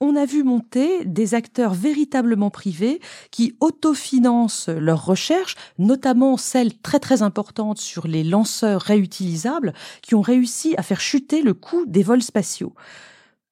on 0.00 0.16
a 0.16 0.24
vu 0.24 0.44
monter 0.44 1.04
des 1.04 1.34
acteurs 1.34 1.74
véritablement 1.74 2.50
privés 2.50 3.00
qui 3.30 3.56
autofinancent 3.60 4.68
leurs 4.68 5.04
recherches, 5.04 5.56
notamment 5.78 6.36
celles 6.36 6.78
très 6.78 7.00
très 7.00 7.22
importantes 7.22 7.78
sur 7.78 8.06
les 8.06 8.24
lanceurs 8.24 8.82
réutilisables, 8.82 9.72
qui 10.02 10.14
ont 10.14 10.20
réussi 10.20 10.74
à 10.76 10.82
faire 10.82 11.00
chuter 11.00 11.42
le 11.42 11.54
coût 11.54 11.84
des 11.86 12.02
vols 12.02 12.22
spatiaux. 12.22 12.74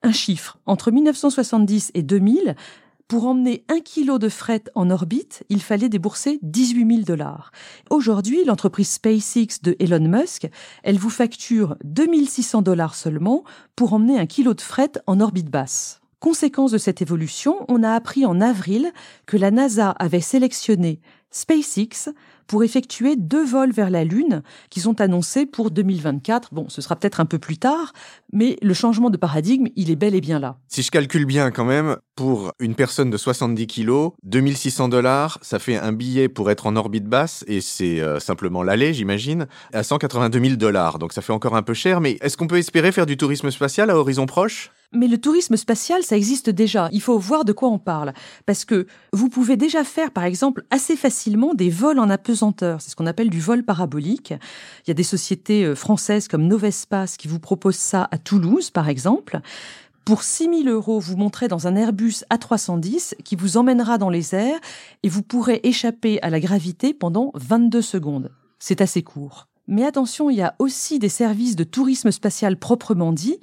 Un 0.03 0.13
chiffre, 0.13 0.59
entre 0.67 0.91
1970 0.91 1.91
et 1.95 2.03
2000, 2.03 2.55
pour 3.09 3.27
emmener 3.27 3.65
un 3.69 3.81
kilo 3.81 4.19
de 4.19 4.29
fret 4.29 4.65
en 4.75 4.91
orbite, 4.91 5.45
il 5.49 5.63
fallait 5.63 5.89
débourser 5.89 6.41
18 6.43 6.89
000 6.89 7.01
dollars. 7.03 7.53
Aujourd'hui, 7.89 8.45
l'entreprise 8.45 8.91
SpaceX 8.91 9.63
de 9.63 9.77
Elon 9.79 10.09
Musk, 10.09 10.49
elle 10.83 10.99
vous 10.99 11.11
facture 11.11 11.77
2600 11.85 12.63
dollars 12.63 12.97
seulement 12.97 13.45
pour 13.77 13.93
emmener 13.93 14.19
un 14.19 14.27
kilo 14.27 14.55
de 14.55 14.61
fret 14.61 14.93
en 15.07 15.21
orbite 15.21 15.51
basse. 15.51 16.01
Conséquence 16.19 16.71
de 16.71 16.79
cette 16.79 17.03
évolution, 17.03 17.67
on 17.69 17.83
a 17.83 17.91
appris 17.91 18.25
en 18.25 18.41
avril 18.41 18.91
que 19.27 19.37
la 19.37 19.51
NASA 19.51 19.91
avait 19.91 20.23
sélectionné 20.23 21.01
SpaceX 21.31 22.11
pour 22.47 22.65
effectuer 22.65 23.17
deux 23.17 23.45
vols 23.45 23.73
vers 23.73 23.91
la 23.91 24.05
Lune 24.05 24.43
qui 24.71 24.81
sont 24.81 25.01
annoncés 25.03 25.45
pour 25.45 25.71
2024. 25.71 26.55
Bon, 26.55 26.71
ce 26.71 26.81
sera 26.81 26.97
peut-être 26.97 27.21
un 27.21 27.27
peu 27.27 27.39
plus 27.39 27.59
tard, 27.59 27.93
mais 28.33 28.57
le 28.63 28.73
changement 28.73 29.11
de 29.11 29.19
paradigme, 29.19 29.67
il 29.77 29.91
est 29.91 29.97
bel 29.97 30.15
et 30.15 30.23
bien 30.23 30.39
là. 30.39 30.57
Si 30.69 30.83
je 30.83 30.91
calcule 30.91 31.27
bien 31.27 31.51
quand 31.51 31.67
même, 31.67 31.97
pour 32.15 32.53
une 32.61 32.75
personne 32.75 33.11
de 33.11 33.17
70 33.19 33.67
kilos, 33.67 34.13
2600 34.23 34.89
dollars, 34.89 35.39
ça 35.43 35.59
fait 35.59 35.77
un 35.77 35.93
billet 35.93 36.29
pour 36.31 36.51
être 36.51 36.67
en 36.67 36.77
orbite 36.77 37.05
basse, 37.05 37.45
et 37.47 37.61
c'est 37.61 38.01
euh, 38.01 38.21
simplement 38.21 38.63
l'aller, 38.63 38.95
j'imagine, 38.95 39.49
à 39.75 39.83
182 39.83 40.41
000 40.41 40.57
dollars. 40.57 40.99
Donc 40.99 41.13
ça 41.13 41.21
fait 41.21 41.35
encore 41.35 41.57
un 41.57 41.63
peu 41.63 41.75
cher, 41.75 42.01
mais 42.01 42.17
est-ce 42.23 42.39
qu'on 42.39 42.47
peut 42.47 42.59
espérer 42.59 42.93
faire 42.93 43.07
du 43.07 43.19
tourisme 43.19 43.51
spatial 43.51 43.91
à 43.91 43.99
horizon 43.99 44.25
proche? 44.25 44.71
Mais 44.93 45.09
le 45.09 45.19
tourisme 45.19 45.57
spatial, 45.57 46.03
ça 46.03 46.17
existe 46.17 46.51
déjà. 46.51 46.89
Il 46.93 47.01
faut 47.01 47.19
voir 47.19 47.45
de 47.45 47.53
quoi 47.53 47.69
on 47.69 47.79
parle. 47.79 48.13
Parce 48.47 48.65
que 48.65 48.87
vous 49.13 49.29
pouvez 49.29 49.57
déjà 49.57 49.85
faire, 49.85 50.11
par 50.11 50.25
exemple, 50.25 50.65
assez 50.71 50.97
facilement 50.97 51.55
des 51.55 51.71
vols 51.71 51.99
en 51.99 52.11
apesanteur. 52.11 52.81
C'est 52.81 52.91
ce 52.91 52.97
qu'on 52.97 53.07
appelle 53.07 53.31
du 53.31 53.41
vol 53.41 53.63
parabolique. 53.63 54.31
Il 54.85 54.89
y 54.89 54.91
a 54.91 54.95
des 54.95 55.03
sociétés 55.03 55.65
euh, 55.65 55.75
françaises 55.75 56.29
comme 56.29 56.47
Novespace 56.47 57.17
qui 57.17 57.29
vous 57.29 57.41
proposent 57.41 57.77
ça 57.77 58.09
à 58.11 58.19
Toulouse, 58.19 58.71
par 58.71 58.89
exemple. 58.89 59.41
Pour 60.05 60.23
6 60.23 60.63
000 60.63 60.69
euros, 60.69 61.01
vous 61.01 61.17
monterez 61.17 61.49
dans 61.49 61.67
un 61.67 61.75
Airbus 61.75 62.25
A310 62.31 63.15
qui 63.25 63.35
vous 63.35 63.57
emmènera 63.57 63.99
dans 63.99 64.09
les 64.09 64.37
airs 64.37 64.61
et 65.03 65.09
vous 65.09 65.23
pourrez 65.23 65.61
échapper 65.65 66.23
à 66.23 66.31
la 66.31 66.39
gravité 66.39 66.95
pendant 66.95 67.33
22 67.35 67.83
secondes. 67.83 68.31
C'est 68.61 68.81
assez 68.81 69.03
court. 69.03 69.49
Mais 69.69 69.85
attention, 69.85 70.31
il 70.31 70.37
y 70.37 70.43
a 70.43 70.55
aussi 70.59 70.99
des 70.99 71.09
services 71.09 71.57
de 71.57 71.65
tourisme 71.65 72.11
spatial 72.13 72.57
proprement 72.57 73.13
dit. 73.13 73.39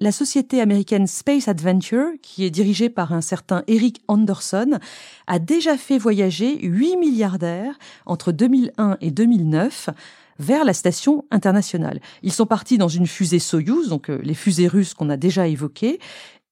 La 0.00 0.12
société 0.12 0.60
américaine 0.60 1.06
Space 1.06 1.48
Adventure, 1.48 2.08
qui 2.22 2.44
est 2.44 2.50
dirigée 2.50 2.88
par 2.88 3.12
un 3.12 3.20
certain 3.20 3.62
Eric 3.66 4.00
Anderson, 4.08 4.78
a 5.26 5.38
déjà 5.38 5.76
fait 5.76 5.98
voyager 5.98 6.58
8 6.60 6.96
milliardaires 6.96 7.78
entre 8.06 8.32
2001 8.32 8.96
et 9.00 9.10
2009 9.10 9.90
vers 10.38 10.64
la 10.64 10.72
station 10.72 11.24
internationale. 11.30 12.00
Ils 12.22 12.32
sont 12.32 12.46
partis 12.46 12.78
dans 12.78 12.88
une 12.88 13.06
fusée 13.06 13.40
Soyuz, 13.40 13.88
donc 13.88 14.08
euh, 14.08 14.20
les 14.22 14.34
fusées 14.34 14.68
russes 14.68 14.94
qu'on 14.94 15.10
a 15.10 15.16
déjà 15.16 15.48
évoquées, 15.48 15.98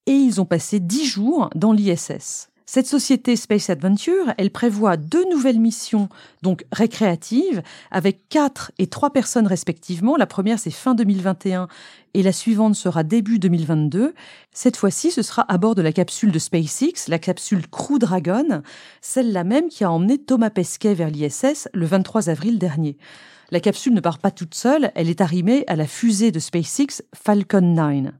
et 0.07 0.13
ils 0.13 0.41
ont 0.41 0.45
passé 0.45 0.81
dix 0.81 1.07
jours 1.07 1.51
dans 1.55 1.73
l'ISS. 1.73 2.49
Cette 2.69 2.89
société 2.89 3.37
Space 3.37 3.71
Adventure, 3.71 4.35
elle 4.39 4.51
prévoit 4.51 4.97
deux 4.97 5.25
nouvelles 5.31 5.61
missions, 5.61 6.09
donc 6.43 6.65
récréatives, 6.73 7.63
avec 7.93 8.29
quatre 8.29 8.73
et 8.79 8.89
trois 8.89 9.11
personnes 9.11 9.47
respectivement. 9.47 10.17
La 10.17 10.27
première, 10.27 10.59
c'est 10.59 10.73
fin 10.73 10.97
2021 10.97 11.69
et 12.15 12.25
la 12.25 12.33
suivante 12.33 12.75
sera 12.75 13.05
début 13.05 13.39
2022. 13.39 14.15
Cette 14.51 14.77
fois-ci, 14.77 15.13
ce 15.13 15.23
sera 15.23 15.45
à 15.47 15.59
bord 15.59 15.77
de 15.77 15.83
la 15.83 15.93
capsule 15.93 16.33
de 16.33 16.41
SpaceX, 16.41 17.07
la 17.07 17.21
capsule 17.21 17.69
Crew 17.69 18.01
Dragon, 18.01 18.63
celle-là 19.01 19.45
même 19.45 19.69
qui 19.69 19.85
a 19.85 19.91
emmené 19.93 20.19
Thomas 20.19 20.51
Pesquet 20.51 20.95
vers 20.95 21.11
l'ISS 21.11 21.69
le 21.73 21.87
23 21.87 22.31
avril 22.31 22.59
dernier. 22.59 22.99
La 23.53 23.61
capsule 23.61 23.95
ne 23.95 24.01
part 24.01 24.19
pas 24.19 24.33
toute 24.33 24.57
seule, 24.57 24.91
elle 24.97 25.09
est 25.09 25.21
arrimée 25.21 25.63
à 25.69 25.77
la 25.77 25.87
fusée 25.87 26.33
de 26.33 26.41
SpaceX 26.41 27.05
Falcon 27.15 27.61
9. 27.61 28.13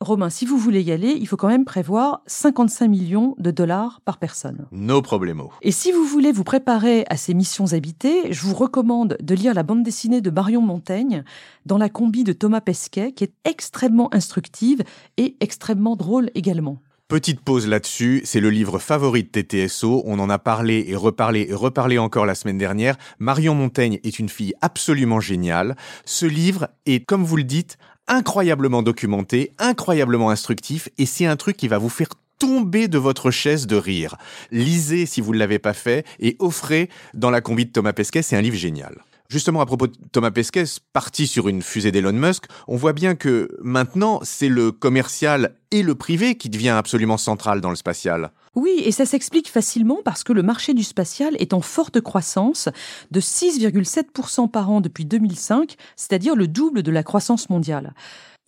Romain, 0.00 0.28
si 0.28 0.44
vous 0.44 0.58
voulez 0.58 0.82
y 0.82 0.92
aller, 0.92 1.16
il 1.18 1.26
faut 1.26 1.38
quand 1.38 1.48
même 1.48 1.64
prévoir 1.64 2.20
55 2.26 2.86
millions 2.86 3.34
de 3.38 3.50
dollars 3.50 4.02
par 4.04 4.18
personne. 4.18 4.66
No 4.70 5.00
problemo. 5.00 5.50
Et 5.62 5.72
si 5.72 5.90
vous 5.90 6.04
voulez 6.04 6.32
vous 6.32 6.44
préparer 6.44 7.06
à 7.08 7.16
ces 7.16 7.32
missions 7.32 7.72
habitées, 7.72 8.30
je 8.30 8.42
vous 8.42 8.54
recommande 8.54 9.16
de 9.22 9.34
lire 9.34 9.54
la 9.54 9.62
bande 9.62 9.82
dessinée 9.82 10.20
de 10.20 10.28
Marion 10.28 10.60
Montaigne 10.60 11.24
dans 11.64 11.78
la 11.78 11.88
combi 11.88 12.24
de 12.24 12.34
Thomas 12.34 12.60
Pesquet, 12.60 13.12
qui 13.12 13.24
est 13.24 13.32
extrêmement 13.46 14.14
instructive 14.14 14.82
et 15.16 15.38
extrêmement 15.40 15.96
drôle 15.96 16.30
également. 16.34 16.82
Petite 17.08 17.40
pause 17.40 17.66
là-dessus, 17.66 18.20
c'est 18.24 18.40
le 18.40 18.50
livre 18.50 18.78
favori 18.78 19.22
de 19.22 19.28
TTSO, 19.28 20.02
on 20.06 20.18
en 20.18 20.28
a 20.28 20.38
parlé 20.38 20.86
et 20.88 20.96
reparlé 20.96 21.46
et 21.48 21.54
reparlé 21.54 21.98
encore 21.98 22.26
la 22.26 22.34
semaine 22.34 22.58
dernière. 22.58 22.96
Marion 23.18 23.54
Montaigne 23.54 24.00
est 24.02 24.18
une 24.18 24.28
fille 24.28 24.54
absolument 24.60 25.20
géniale. 25.20 25.76
Ce 26.04 26.26
livre 26.26 26.68
est, 26.84 27.06
comme 27.06 27.22
vous 27.22 27.36
le 27.36 27.44
dites, 27.44 27.78
incroyablement 28.08 28.82
documenté, 28.82 29.52
incroyablement 29.58 30.30
instructif, 30.30 30.88
et 30.98 31.06
c'est 31.06 31.26
un 31.26 31.36
truc 31.36 31.56
qui 31.56 31.68
va 31.68 31.78
vous 31.78 31.88
faire 31.88 32.08
tomber 32.38 32.88
de 32.88 32.98
votre 32.98 33.30
chaise 33.30 33.66
de 33.66 33.76
rire. 33.76 34.16
Lisez 34.50 35.06
si 35.06 35.20
vous 35.20 35.32
ne 35.32 35.38
l'avez 35.38 35.58
pas 35.58 35.72
fait, 35.72 36.06
et 36.20 36.36
offrez 36.38 36.90
dans 37.14 37.30
la 37.30 37.40
combi 37.40 37.66
de 37.66 37.72
Thomas 37.72 37.92
Pesquet, 37.92 38.22
c'est 38.22 38.36
un 38.36 38.42
livre 38.42 38.56
génial. 38.56 39.02
Justement, 39.28 39.60
à 39.60 39.66
propos 39.66 39.88
de 39.88 39.96
Thomas 40.12 40.30
Pesquet, 40.30 40.64
parti 40.92 41.26
sur 41.26 41.48
une 41.48 41.62
fusée 41.62 41.90
d'Elon 41.90 42.12
Musk, 42.12 42.44
on 42.68 42.76
voit 42.76 42.92
bien 42.92 43.16
que 43.16 43.48
maintenant, 43.60 44.20
c'est 44.22 44.48
le 44.48 44.70
commercial 44.70 45.56
et 45.72 45.82
le 45.82 45.96
privé 45.96 46.36
qui 46.36 46.48
devient 46.48 46.70
absolument 46.70 47.16
central 47.16 47.60
dans 47.60 47.70
le 47.70 47.76
spatial. 47.76 48.30
Oui, 48.56 48.80
et 48.82 48.90
ça 48.90 49.04
s'explique 49.04 49.50
facilement 49.50 49.98
parce 50.02 50.24
que 50.24 50.32
le 50.32 50.42
marché 50.42 50.72
du 50.72 50.82
spatial 50.82 51.36
est 51.38 51.52
en 51.52 51.60
forte 51.60 52.00
croissance 52.00 52.70
de 53.10 53.20
6,7% 53.20 54.50
par 54.50 54.70
an 54.70 54.80
depuis 54.80 55.04
2005, 55.04 55.76
c'est-à-dire 55.94 56.34
le 56.34 56.48
double 56.48 56.82
de 56.82 56.90
la 56.90 57.02
croissance 57.02 57.50
mondiale. 57.50 57.92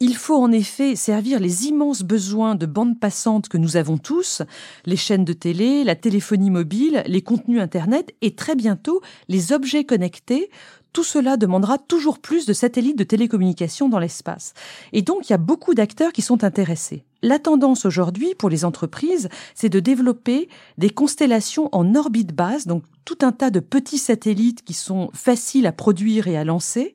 Il 0.00 0.14
faut 0.14 0.36
en 0.36 0.52
effet 0.52 0.94
servir 0.94 1.40
les 1.40 1.66
immenses 1.66 2.02
besoins 2.02 2.54
de 2.54 2.66
bande 2.66 3.00
passante 3.00 3.48
que 3.48 3.58
nous 3.58 3.76
avons 3.76 3.98
tous, 3.98 4.42
les 4.86 4.96
chaînes 4.96 5.24
de 5.24 5.32
télé, 5.32 5.82
la 5.82 5.96
téléphonie 5.96 6.50
mobile, 6.50 7.02
les 7.06 7.20
contenus 7.20 7.60
Internet 7.60 8.14
et 8.22 8.36
très 8.36 8.54
bientôt 8.54 9.02
les 9.28 9.52
objets 9.52 9.84
connectés. 9.84 10.50
Tout 10.92 11.04
cela 11.04 11.36
demandera 11.36 11.78
toujours 11.78 12.18
plus 12.18 12.46
de 12.46 12.52
satellites 12.52 12.98
de 12.98 13.04
télécommunication 13.04 13.88
dans 13.88 13.98
l'espace. 13.98 14.54
Et 14.92 15.02
donc 15.02 15.28
il 15.28 15.32
y 15.32 15.34
a 15.34 15.38
beaucoup 15.38 15.74
d'acteurs 15.74 16.12
qui 16.12 16.22
sont 16.22 16.44
intéressés. 16.44 17.04
La 17.22 17.38
tendance 17.38 17.84
aujourd'hui 17.84 18.34
pour 18.36 18.48
les 18.48 18.64
entreprises, 18.64 19.28
c'est 19.54 19.68
de 19.68 19.80
développer 19.80 20.48
des 20.78 20.90
constellations 20.90 21.68
en 21.72 21.94
orbite 21.94 22.32
basse, 22.32 22.66
donc 22.66 22.84
tout 23.04 23.18
un 23.22 23.32
tas 23.32 23.50
de 23.50 23.60
petits 23.60 23.98
satellites 23.98 24.62
qui 24.64 24.74
sont 24.74 25.10
faciles 25.14 25.66
à 25.66 25.72
produire 25.72 26.28
et 26.28 26.36
à 26.36 26.44
lancer, 26.44 26.94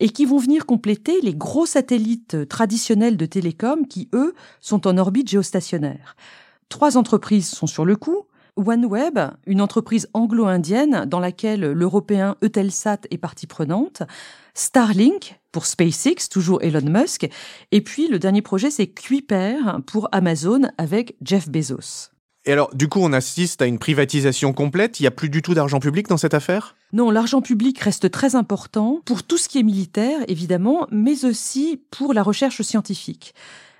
et 0.00 0.08
qui 0.08 0.24
vont 0.24 0.38
venir 0.38 0.66
compléter 0.66 1.20
les 1.22 1.34
gros 1.34 1.66
satellites 1.66 2.48
traditionnels 2.48 3.16
de 3.16 3.26
télécom 3.26 3.86
qui, 3.86 4.08
eux, 4.12 4.34
sont 4.60 4.88
en 4.88 4.98
orbite 4.98 5.28
géostationnaire. 5.28 6.16
Trois 6.68 6.96
entreprises 6.96 7.48
sont 7.48 7.66
sur 7.66 7.84
le 7.84 7.96
coup. 7.96 8.24
OneWeb, 8.56 9.18
une 9.46 9.60
entreprise 9.60 10.08
anglo-indienne 10.14 11.04
dans 11.06 11.20
laquelle 11.20 11.72
l'européen 11.72 12.36
Eutelsat 12.42 13.00
est 13.10 13.18
partie 13.18 13.46
prenante, 13.46 14.02
Starlink 14.54 15.40
pour 15.52 15.66
SpaceX, 15.66 16.28
toujours 16.30 16.62
Elon 16.62 16.88
Musk, 16.88 17.28
et 17.72 17.80
puis 17.80 18.08
le 18.08 18.18
dernier 18.18 18.42
projet 18.42 18.70
c'est 18.70 18.88
Kuiper 18.88 19.56
pour 19.86 20.08
Amazon 20.12 20.62
avec 20.78 21.16
Jeff 21.22 21.48
Bezos. 21.48 22.10
Et 22.46 22.52
alors, 22.52 22.74
du 22.74 22.88
coup, 22.88 23.00
on 23.02 23.12
assiste 23.12 23.60
à 23.60 23.66
une 23.66 23.78
privatisation 23.78 24.54
complète 24.54 24.98
Il 24.98 25.02
n'y 25.02 25.08
a 25.08 25.10
plus 25.10 25.28
du 25.28 25.42
tout 25.42 25.52
d'argent 25.52 25.78
public 25.78 26.08
dans 26.08 26.16
cette 26.16 26.32
affaire? 26.32 26.74
Non, 26.92 27.10
l'argent 27.10 27.42
public 27.42 27.78
reste 27.80 28.10
très 28.10 28.34
important 28.34 29.02
pour 29.04 29.22
tout 29.22 29.36
ce 29.36 29.46
qui 29.46 29.58
est 29.58 29.62
militaire, 29.62 30.20
évidemment, 30.26 30.86
mais 30.90 31.26
aussi 31.26 31.82
pour 31.90 32.14
la 32.14 32.22
recherche 32.22 32.62
scientifique. 32.62 33.34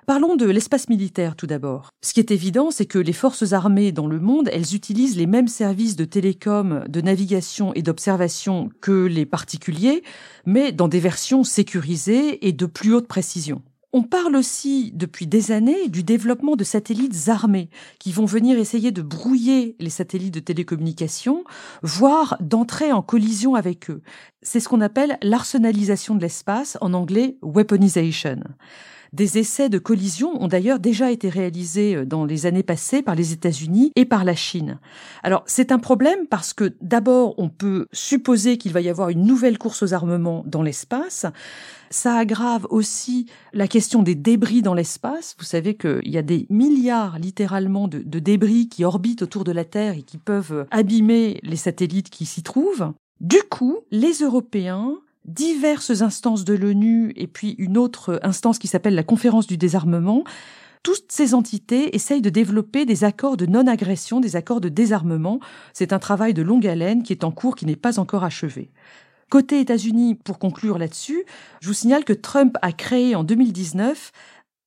Parlons 0.07 0.37
de 0.37 0.47
l'espace 0.47 0.89
militaire 0.89 1.37
tout 1.37 1.47
d'abord. 1.47 1.91
Ce 2.03 2.15
qui 2.15 2.21
est 2.21 2.31
évident, 2.31 2.71
c'est 2.71 2.87
que 2.87 2.99
les 2.99 3.13
forces 3.13 3.53
armées 3.53 3.93
dans 3.93 4.07
le 4.07 4.19
monde, 4.19 4.49
elles 4.53 4.75
utilisent 4.75 5.17
les 5.17 5.27
mêmes 5.27 5.49
services 5.49 5.97
de 5.97 6.05
télécom, 6.05 6.85
de 6.89 7.01
navigation 7.01 7.73
et 7.75 7.83
d'observation 7.83 8.71
que 8.81 9.07
les 9.07 9.27
particuliers, 9.27 10.03
mais 10.47 10.73
dans 10.73 10.89
des 10.89 11.01
versions 11.01 11.45
sécurisées 11.45 12.47
et 12.47 12.53
de 12.53 12.67
plus 12.67 12.95
haute 12.95 13.09
précision. 13.09 13.63
On 13.93 14.05
parle 14.05 14.37
aussi 14.37 14.93
depuis 14.95 15.27
des 15.27 15.51
années 15.51 15.89
du 15.89 16.05
développement 16.05 16.55
de 16.55 16.63
satellites 16.63 17.29
armés 17.29 17.71
qui 17.99 18.13
vont 18.13 18.25
venir 18.25 18.57
essayer 18.57 18.93
de 18.93 19.03
brouiller 19.03 19.75
les 19.81 19.91
satellites 19.91 20.35
de 20.35 20.39
télécommunication, 20.39 21.43
voire 21.83 22.37
d'entrer 22.41 22.93
en 22.93 23.03
collision 23.03 23.57
avec 23.57 23.91
eux. 23.91 24.01
C'est 24.43 24.61
ce 24.61 24.69
qu'on 24.69 24.81
appelle 24.81 25.19
l'arsenalisation 25.23 26.15
de 26.15 26.21
l'espace, 26.21 26.79
en 26.81 26.95
anglais 26.95 27.37
weaponization. 27.43 28.45
Des 29.13 29.39
essais 29.39 29.69
de 29.69 29.79
collision 29.79 30.41
ont 30.41 30.47
d'ailleurs 30.47 30.79
déjà 30.79 31.11
été 31.11 31.29
réalisés 31.29 31.97
euh, 31.97 32.07
dans 32.07 32.25
les 32.25 32.47
années 32.47 32.63
passées 32.63 33.03
par 33.03 33.15
les 33.15 33.33
États-Unis 33.33 33.91
et 33.97 34.05
par 34.05 34.25
la 34.25 34.35
Chine. 34.35 34.79
Alors 35.23 35.43
c'est 35.47 35.73
un 35.73 35.79
problème 35.79 36.27
parce 36.29 36.53
que 36.53 36.73
d'abord 36.81 37.35
on 37.39 37.49
peut 37.49 37.87
supposer 37.93 38.57
qu'il 38.57 38.73
va 38.73 38.81
y 38.81 38.89
avoir 38.89 39.09
une 39.09 39.25
nouvelle 39.25 39.59
course 39.59 39.83
aux 39.83 39.95
armements 39.95 40.45
dans 40.47 40.63
l'espace. 40.63 41.27
Ça 41.91 42.15
aggrave 42.15 42.69
aussi 42.71 43.27
la 43.53 43.67
question 43.67 44.03
des 44.03 44.15
débris 44.15 44.63
dans 44.63 44.75
l'espace. 44.75 45.35
Vous 45.39 45.45
savez 45.45 45.75
qu'il 45.75 46.09
y 46.09 46.19
a 46.19 46.23
des 46.23 46.47
milliards 46.49 47.19
littéralement 47.19 47.89
de, 47.89 47.99
de 47.99 48.19
débris 48.21 48.69
qui 48.69 48.85
orbitent 48.85 49.23
autour 49.23 49.43
de 49.43 49.53
la 49.53 49.65
Terre 49.65 49.95
et 49.95 50.03
qui 50.03 50.19
peuvent 50.19 50.67
abîmer 50.71 51.41
les 51.43 51.57
satellites 51.57 52.11
qui 52.11 52.27
s'y 52.27 52.45
trouvent. 52.45 52.93
Du 53.21 53.43
coup, 53.51 53.81
les 53.91 54.13
Européens 54.23 54.95
diverses 55.25 56.03
instances 56.03 56.45
de 56.45 56.55
l'ONU 56.55 57.13
et 57.17 57.27
puis 57.27 57.55
une 57.59 57.79
autre 57.79 58.19
instance 58.23 58.59
qui 58.59 58.69
s'appelle 58.69 58.95
la 58.95 59.03
conférence 59.03 59.47
du 59.47 59.57
désarmement, 59.57 60.25
toutes 60.83 61.13
ces 61.13 61.35
entités 61.35 61.95
essayent 61.95 62.23
de 62.23 62.31
développer 62.31 62.87
des 62.87 63.05
accords 63.05 63.37
de 63.37 63.47
non-agression, 63.47 64.21
des 64.21 64.37
accords 64.37 64.63
de 64.63 64.71
désarmement. 64.71 65.41
C'est 65.75 65.93
un 65.93 65.99
travail 65.99 66.33
de 66.33 66.43
longue 66.43 66.67
haleine 66.67 67.03
qui 67.03 67.13
est 67.13 67.25
en 67.25 67.31
cours, 67.31 67.55
qui 67.55 67.67
n'est 67.67 67.77
pas 67.77 67.99
encore 67.99 68.25
achevé. 68.25 68.71
Côté 69.31 69.61
États-Unis, 69.61 70.17
pour 70.17 70.39
conclure 70.39 70.79
là-dessus, 70.79 71.25
je 71.61 71.69
vous 71.69 71.75
signale 71.75 72.05
que 72.05 72.13
Trump 72.13 72.57
a 72.63 72.73
créé 72.73 73.15
en 73.15 73.23
2019 73.23 74.11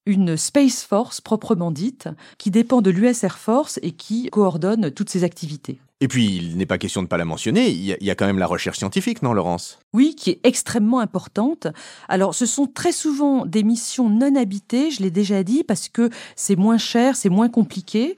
une 0.06 0.38
Space 0.38 0.84
Force 0.84 1.22
proprement 1.22 1.72
dite, 1.72 2.10
qui 2.38 2.52
dépend 2.52 2.82
de 2.82 2.92
l'US 2.92 3.24
Air 3.24 3.38
Force 3.38 3.80
et 3.82 3.92
qui 3.92 4.30
coordonne 4.30 4.92
toutes 4.92 5.10
ces 5.10 5.24
activités. 5.24 5.80
Et 6.02 6.10
puis, 6.10 6.36
il 6.36 6.58
n'est 6.58 6.66
pas 6.66 6.78
question 6.78 7.02
de 7.02 7.06
ne 7.06 7.10
pas 7.10 7.18
la 7.18 7.24
mentionner, 7.24 7.70
il 7.70 7.86
y, 7.86 8.12
a, 8.12 8.16
quand 8.16 8.26
même 8.26 8.38
la 8.38 8.46
recherche 8.46 8.78
scientifique, 8.78 9.22
non, 9.22 9.32
Laurence? 9.32 9.80
Oui, 9.94 10.16
qui 10.16 10.32
est 10.32 10.40
extrêmement 10.44 11.00
importante. 11.00 11.68
Alors, 12.10 12.36
ce 12.36 12.46
sont 12.46 12.68
très 12.68 12.92
souvent 12.92 13.46
des 13.46 13.64
missions 13.64 14.10
non 14.10 14.36
habitées, 14.36 14.92
je 14.92 15.02
l'ai 15.02 15.12
déjà 15.12 15.44
dit, 15.44 15.64
parce 15.64 15.88
que 15.88 16.10
c'est 16.36 16.58
moins 16.58 16.78
cher, 16.78 17.16
c'est 17.16 17.30
moins 17.30 17.48
compliqué. 17.48 18.18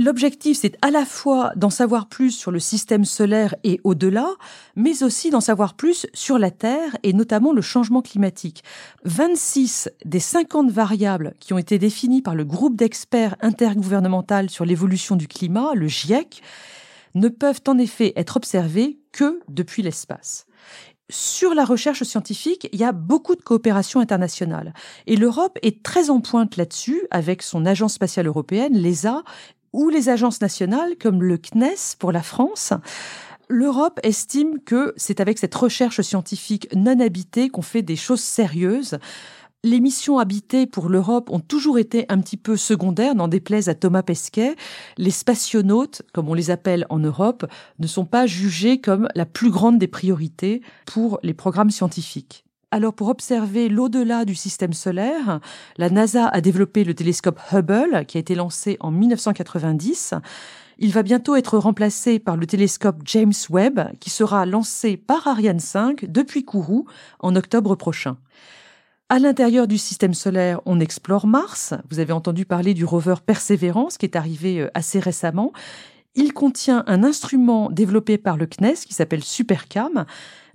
L'objectif, 0.00 0.58
c'est 0.60 0.78
à 0.80 0.92
la 0.92 1.04
fois 1.04 1.50
d'en 1.56 1.70
savoir 1.70 2.08
plus 2.08 2.30
sur 2.30 2.52
le 2.52 2.60
système 2.60 3.04
solaire 3.04 3.56
et 3.64 3.80
au-delà, 3.82 4.28
mais 4.76 5.02
aussi 5.02 5.30
d'en 5.30 5.40
savoir 5.40 5.74
plus 5.74 6.06
sur 6.14 6.38
la 6.38 6.52
Terre 6.52 6.96
et 7.02 7.12
notamment 7.12 7.52
le 7.52 7.62
changement 7.62 8.00
climatique. 8.00 8.62
26 9.06 9.90
des 10.04 10.20
50 10.20 10.70
variables 10.70 11.34
qui 11.40 11.52
ont 11.52 11.58
été 11.58 11.80
définies 11.80 12.22
par 12.22 12.36
le 12.36 12.44
groupe 12.44 12.76
d'experts 12.76 13.34
intergouvernemental 13.40 14.50
sur 14.50 14.64
l'évolution 14.64 15.16
du 15.16 15.26
climat, 15.26 15.72
le 15.74 15.88
GIEC, 15.88 16.42
ne 17.16 17.28
peuvent 17.28 17.62
en 17.66 17.76
effet 17.76 18.12
être 18.14 18.36
observées 18.36 19.00
que 19.10 19.40
depuis 19.48 19.82
l'espace. 19.82 20.46
sur 21.10 21.54
la 21.54 21.64
recherche 21.64 22.02
scientifique, 22.02 22.68
il 22.70 22.78
y 22.78 22.84
a 22.84 22.92
beaucoup 22.92 23.34
de 23.34 23.40
coopération 23.40 23.98
internationale. 23.98 24.74
Et 25.06 25.16
l'Europe 25.16 25.58
est 25.62 25.82
très 25.82 26.10
en 26.10 26.20
pointe 26.20 26.58
là-dessus 26.58 27.00
avec 27.10 27.42
son 27.42 27.64
agence 27.64 27.94
spatiale 27.94 28.26
européenne, 28.26 28.76
l'ESA, 28.76 29.22
ou 29.72 29.88
les 29.88 30.08
agences 30.08 30.40
nationales 30.40 30.96
comme 31.00 31.22
le 31.22 31.38
CNES 31.38 31.96
pour 31.98 32.12
la 32.12 32.22
France. 32.22 32.72
L'Europe 33.48 33.98
estime 34.02 34.60
que 34.60 34.92
c'est 34.96 35.20
avec 35.20 35.38
cette 35.38 35.54
recherche 35.54 36.02
scientifique 36.02 36.68
non 36.74 37.00
habitée 37.00 37.48
qu'on 37.48 37.62
fait 37.62 37.82
des 37.82 37.96
choses 37.96 38.20
sérieuses. 38.20 38.98
Les 39.64 39.80
missions 39.80 40.18
habitées 40.18 40.66
pour 40.66 40.88
l'Europe 40.88 41.30
ont 41.30 41.40
toujours 41.40 41.78
été 41.78 42.04
un 42.10 42.20
petit 42.20 42.36
peu 42.36 42.56
secondaires, 42.56 43.14
n'en 43.14 43.26
déplaise 43.26 43.68
à 43.68 43.74
Thomas 43.74 44.02
Pesquet. 44.02 44.54
Les 44.98 45.10
spationautes, 45.10 46.02
comme 46.12 46.28
on 46.28 46.34
les 46.34 46.50
appelle 46.50 46.86
en 46.90 46.98
Europe, 46.98 47.44
ne 47.78 47.86
sont 47.86 48.04
pas 48.04 48.26
jugés 48.26 48.80
comme 48.80 49.08
la 49.14 49.26
plus 49.26 49.50
grande 49.50 49.78
des 49.78 49.88
priorités 49.88 50.62
pour 50.86 51.18
les 51.22 51.34
programmes 51.34 51.70
scientifiques. 51.70 52.44
Alors 52.70 52.92
pour 52.92 53.08
observer 53.08 53.70
l'au-delà 53.70 54.26
du 54.26 54.34
système 54.34 54.74
solaire, 54.74 55.40
la 55.78 55.88
NASA 55.88 56.26
a 56.26 56.40
développé 56.42 56.84
le 56.84 56.94
télescope 56.94 57.40
Hubble 57.50 58.04
qui 58.06 58.18
a 58.18 58.20
été 58.20 58.34
lancé 58.34 58.76
en 58.80 58.90
1990. 58.90 60.12
Il 60.78 60.92
va 60.92 61.02
bientôt 61.02 61.34
être 61.34 61.56
remplacé 61.56 62.18
par 62.18 62.36
le 62.36 62.46
télescope 62.46 63.00
James 63.06 63.32
Webb 63.48 63.80
qui 64.00 64.10
sera 64.10 64.44
lancé 64.44 64.98
par 64.98 65.26
Ariane 65.26 65.60
5 65.60 66.04
depuis 66.04 66.44
Kourou 66.44 66.84
en 67.20 67.36
octobre 67.36 67.74
prochain. 67.74 68.18
À 69.08 69.18
l'intérieur 69.18 69.66
du 69.66 69.78
système 69.78 70.12
solaire, 70.12 70.60
on 70.66 70.78
explore 70.78 71.26
Mars. 71.26 71.72
Vous 71.88 72.00
avez 72.00 72.12
entendu 72.12 72.44
parler 72.44 72.74
du 72.74 72.84
rover 72.84 73.14
Perseverance 73.24 73.96
qui 73.96 74.04
est 74.04 74.16
arrivé 74.16 74.60
euh, 74.60 74.70
assez 74.74 75.00
récemment. 75.00 75.54
Il 76.14 76.34
contient 76.34 76.84
un 76.86 77.02
instrument 77.02 77.70
développé 77.70 78.18
par 78.18 78.36
le 78.36 78.46
CNES 78.46 78.74
qui 78.86 78.92
s'appelle 78.92 79.24
SuperCam 79.24 80.04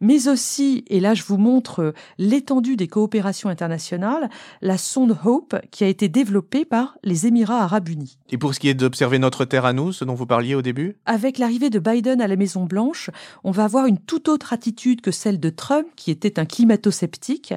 mais 0.04 0.28
aussi, 0.28 0.84
et 0.88 1.00
là 1.00 1.14
je 1.14 1.24
vous 1.24 1.38
montre 1.38 1.82
euh, 1.82 1.94
l'étendue 2.18 2.76
des 2.76 2.88
coopérations 2.88 3.50
internationales, 3.50 4.30
la 4.62 4.78
sonde 4.78 5.18
Hope 5.24 5.56
qui 5.72 5.86
a 5.86 5.88
été 5.88 6.10
développée 6.10 6.66
par 6.66 6.98
les 7.04 7.26
Émirats 7.26 7.64
arabes 7.64 7.88
unis. 7.88 8.18
Et 8.30 8.38
pour 8.38 8.54
ce 8.54 8.60
qui 8.60 8.68
est 8.68 8.74
d'observer 8.74 9.18
notre 9.18 9.46
Terre 9.46 9.66
à 9.66 9.72
nous, 9.72 9.94
ce 9.94 10.04
dont 10.04 10.14
vous 10.14 10.26
parliez 10.26 10.56
au 10.56 10.62
début? 10.62 10.98
Avec 11.06 11.38
l'arrivée 11.38 11.70
de 11.70 11.80
Biden 11.80 12.22
à 12.22 12.28
la 12.28 12.36
Maison 12.36 12.66
Blanche, 12.66 13.10
on 13.46 13.52
va 13.52 13.64
avoir 13.64 13.86
une 13.86 13.98
toute 13.98 14.28
autre 14.28 14.52
attitude 14.52 15.00
que 15.00 15.12
celle 15.12 15.40
de 15.40 15.50
Trump, 15.50 15.88
qui 15.96 16.12
était 16.12 16.38
un 16.38 16.46
climato-sceptique. 16.46 17.54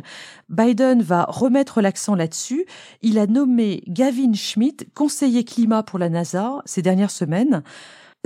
Biden 0.48 1.02
va 1.02 1.24
remettre 1.28 1.80
l'accent 1.80 2.14
là-dessus. 2.14 2.64
Il 3.02 3.18
a 3.18 3.26
nommé 3.26 3.82
Gavin 3.88 4.34
Schmidt 4.34 4.86
conseiller 4.94 5.42
climat 5.42 5.82
pour 5.82 5.98
la 5.98 6.08
NASA 6.08 6.62
ces 6.64 6.82
dernières 6.82 7.10
semaines 7.10 7.64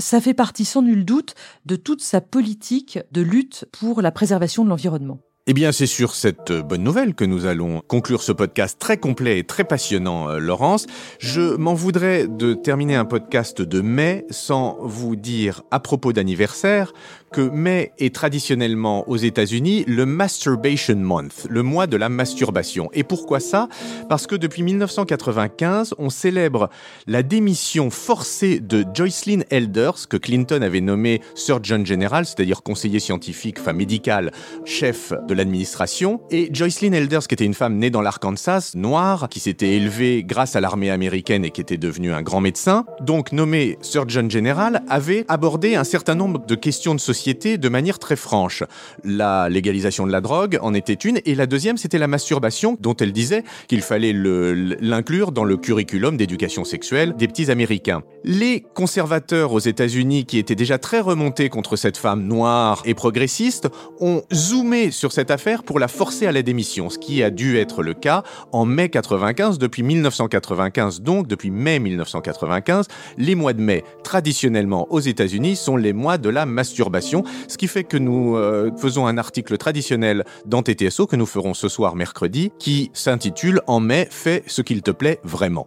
ça 0.00 0.20
fait 0.20 0.34
partie 0.34 0.64
sans 0.64 0.82
nul 0.82 1.04
doute 1.04 1.34
de 1.66 1.76
toute 1.76 2.02
sa 2.02 2.20
politique 2.20 2.98
de 3.12 3.20
lutte 3.20 3.66
pour 3.72 4.02
la 4.02 4.10
préservation 4.10 4.64
de 4.64 4.70
l'environnement. 4.70 5.20
Eh 5.50 5.52
bien, 5.52 5.72
c'est 5.72 5.86
sur 5.86 6.14
cette 6.14 6.52
bonne 6.52 6.84
nouvelle 6.84 7.12
que 7.12 7.24
nous 7.24 7.44
allons 7.44 7.82
conclure 7.88 8.22
ce 8.22 8.30
podcast 8.30 8.78
très 8.78 8.98
complet 8.98 9.40
et 9.40 9.42
très 9.42 9.64
passionnant, 9.64 10.28
euh, 10.28 10.38
Laurence. 10.38 10.86
Je 11.18 11.56
m'en 11.56 11.74
voudrais 11.74 12.28
de 12.28 12.54
terminer 12.54 12.94
un 12.94 13.04
podcast 13.04 13.60
de 13.60 13.80
mai 13.80 14.26
sans 14.30 14.78
vous 14.80 15.16
dire 15.16 15.62
à 15.72 15.80
propos 15.80 16.12
d'anniversaire 16.12 16.92
que 17.32 17.40
mai 17.40 17.92
est 17.98 18.14
traditionnellement 18.14 19.08
aux 19.08 19.16
États-Unis 19.16 19.84
le 19.86 20.04
Masturbation 20.06 20.96
Month, 20.96 21.46
le 21.48 21.62
mois 21.62 21.86
de 21.86 21.96
la 21.96 22.08
masturbation. 22.08 22.90
Et 22.92 23.04
pourquoi 23.04 23.40
ça? 23.40 23.68
Parce 24.08 24.26
que 24.26 24.34
depuis 24.34 24.62
1995, 24.62 25.94
on 25.98 26.10
célèbre 26.10 26.70
la 27.06 27.22
démission 27.22 27.90
forcée 27.90 28.58
de 28.58 28.84
Joycelyn 28.92 29.42
Elders, 29.50 30.08
que 30.08 30.16
Clinton 30.16 30.62
avait 30.62 30.80
nommé 30.80 31.20
Surgeon 31.34 31.84
General, 31.84 32.26
c'est-à-dire 32.26 32.62
conseiller 32.62 33.00
scientifique, 33.00 33.58
enfin 33.60 33.72
médical, 33.72 34.32
chef 34.64 35.12
de 35.28 35.34
l'administration. 35.40 36.20
Et 36.30 36.50
Joycelyn 36.52 36.92
Elders, 36.92 37.26
qui 37.26 37.34
était 37.34 37.46
une 37.46 37.54
femme 37.54 37.78
née 37.78 37.88
dans 37.88 38.02
l'Arkansas, 38.02 38.72
noire, 38.74 39.28
qui 39.30 39.40
s'était 39.40 39.70
élevée 39.70 40.22
grâce 40.22 40.54
à 40.54 40.60
l'armée 40.60 40.90
américaine 40.90 41.46
et 41.46 41.50
qui 41.50 41.62
était 41.62 41.78
devenue 41.78 42.12
un 42.12 42.20
grand 42.20 42.40
médecin, 42.40 42.84
donc 43.00 43.32
nommé 43.32 43.78
Surgeon 43.80 44.28
General, 44.28 44.82
avait 44.88 45.24
abordé 45.28 45.76
un 45.76 45.84
certain 45.84 46.14
nombre 46.14 46.44
de 46.44 46.54
questions 46.54 46.94
de 46.94 47.00
société 47.00 47.56
de 47.56 47.68
manière 47.70 47.98
très 47.98 48.16
franche. 48.16 48.62
La 49.02 49.48
légalisation 49.48 50.06
de 50.06 50.12
la 50.12 50.20
drogue 50.20 50.58
en 50.60 50.74
était 50.74 50.92
une, 50.92 51.20
et 51.24 51.34
la 51.34 51.46
deuxième, 51.46 51.78
c'était 51.78 51.98
la 51.98 52.06
masturbation, 52.06 52.76
dont 52.78 52.94
elle 52.96 53.12
disait 53.12 53.42
qu'il 53.66 53.80
fallait 53.80 54.12
l'inclure 54.12 55.32
dans 55.32 55.44
le 55.44 55.56
curriculum 55.56 56.18
d'éducation 56.18 56.64
sexuelle 56.64 57.14
des 57.16 57.28
petits 57.28 57.50
Américains. 57.50 58.02
Les 58.24 58.62
conservateurs 58.74 59.54
aux 59.54 59.58
États-Unis, 59.58 60.26
qui 60.26 60.36
étaient 60.36 60.54
déjà 60.54 60.76
très 60.76 61.00
remontés 61.00 61.48
contre 61.48 61.76
cette 61.76 61.96
femme 61.96 62.24
noire 62.24 62.82
et 62.84 62.92
progressiste, 62.92 63.68
ont 64.00 64.22
zoomé 64.34 64.90
sur 64.90 65.12
cette 65.30 65.38
affaire 65.38 65.62
pour 65.62 65.78
la 65.78 65.86
forcer 65.86 66.26
à 66.26 66.32
la 66.32 66.42
démission, 66.42 66.90
ce 66.90 66.98
qui 66.98 67.22
a 67.22 67.30
dû 67.30 67.56
être 67.56 67.84
le 67.84 67.94
cas 67.94 68.24
en 68.50 68.64
mai 68.64 68.88
95. 68.88 69.58
Depuis 69.58 69.84
1995, 69.84 71.02
donc 71.02 71.28
depuis 71.28 71.52
mai 71.52 71.78
1995, 71.78 72.88
les 73.16 73.36
mois 73.36 73.52
de 73.52 73.60
mai, 73.60 73.84
traditionnellement 74.02 74.88
aux 74.90 74.98
États-Unis, 74.98 75.54
sont 75.54 75.76
les 75.76 75.92
mois 75.92 76.18
de 76.18 76.28
la 76.30 76.46
masturbation 76.46 77.22
ce 77.46 77.56
qui 77.58 77.68
fait 77.68 77.84
que 77.84 77.96
nous 77.96 78.34
euh, 78.34 78.72
faisons 78.76 79.06
un 79.06 79.18
article 79.18 79.56
traditionnel 79.56 80.24
dans 80.46 80.64
TTSO 80.64 81.06
que 81.06 81.14
nous 81.14 81.26
ferons 81.26 81.54
ce 81.54 81.68
soir 81.68 81.94
mercredi, 81.94 82.50
qui 82.58 82.90
s'intitule 82.92 83.60
En 83.68 83.78
mai, 83.78 84.08
fais 84.10 84.42
ce 84.48 84.62
qu'il 84.62 84.82
te 84.82 84.90
plaît 84.90 85.20
vraiment. 85.22 85.66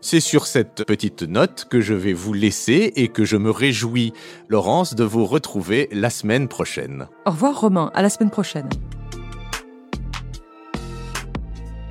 C'est 0.00 0.20
sur 0.20 0.46
cette 0.46 0.84
petite 0.84 1.22
note 1.22 1.66
que 1.68 1.80
je 1.80 1.94
vais 1.94 2.12
vous 2.12 2.32
laisser 2.32 2.92
et 2.94 3.08
que 3.08 3.24
je 3.24 3.36
me 3.36 3.50
réjouis, 3.50 4.12
Laurence, 4.48 4.94
de 4.94 5.02
vous 5.02 5.26
retrouver 5.26 5.88
la 5.90 6.10
semaine 6.10 6.46
prochaine. 6.46 7.08
Au 7.26 7.32
revoir 7.32 7.60
Romain, 7.60 7.90
à 7.94 8.02
la 8.02 8.08
semaine 8.08 8.30
prochaine. 8.30 8.68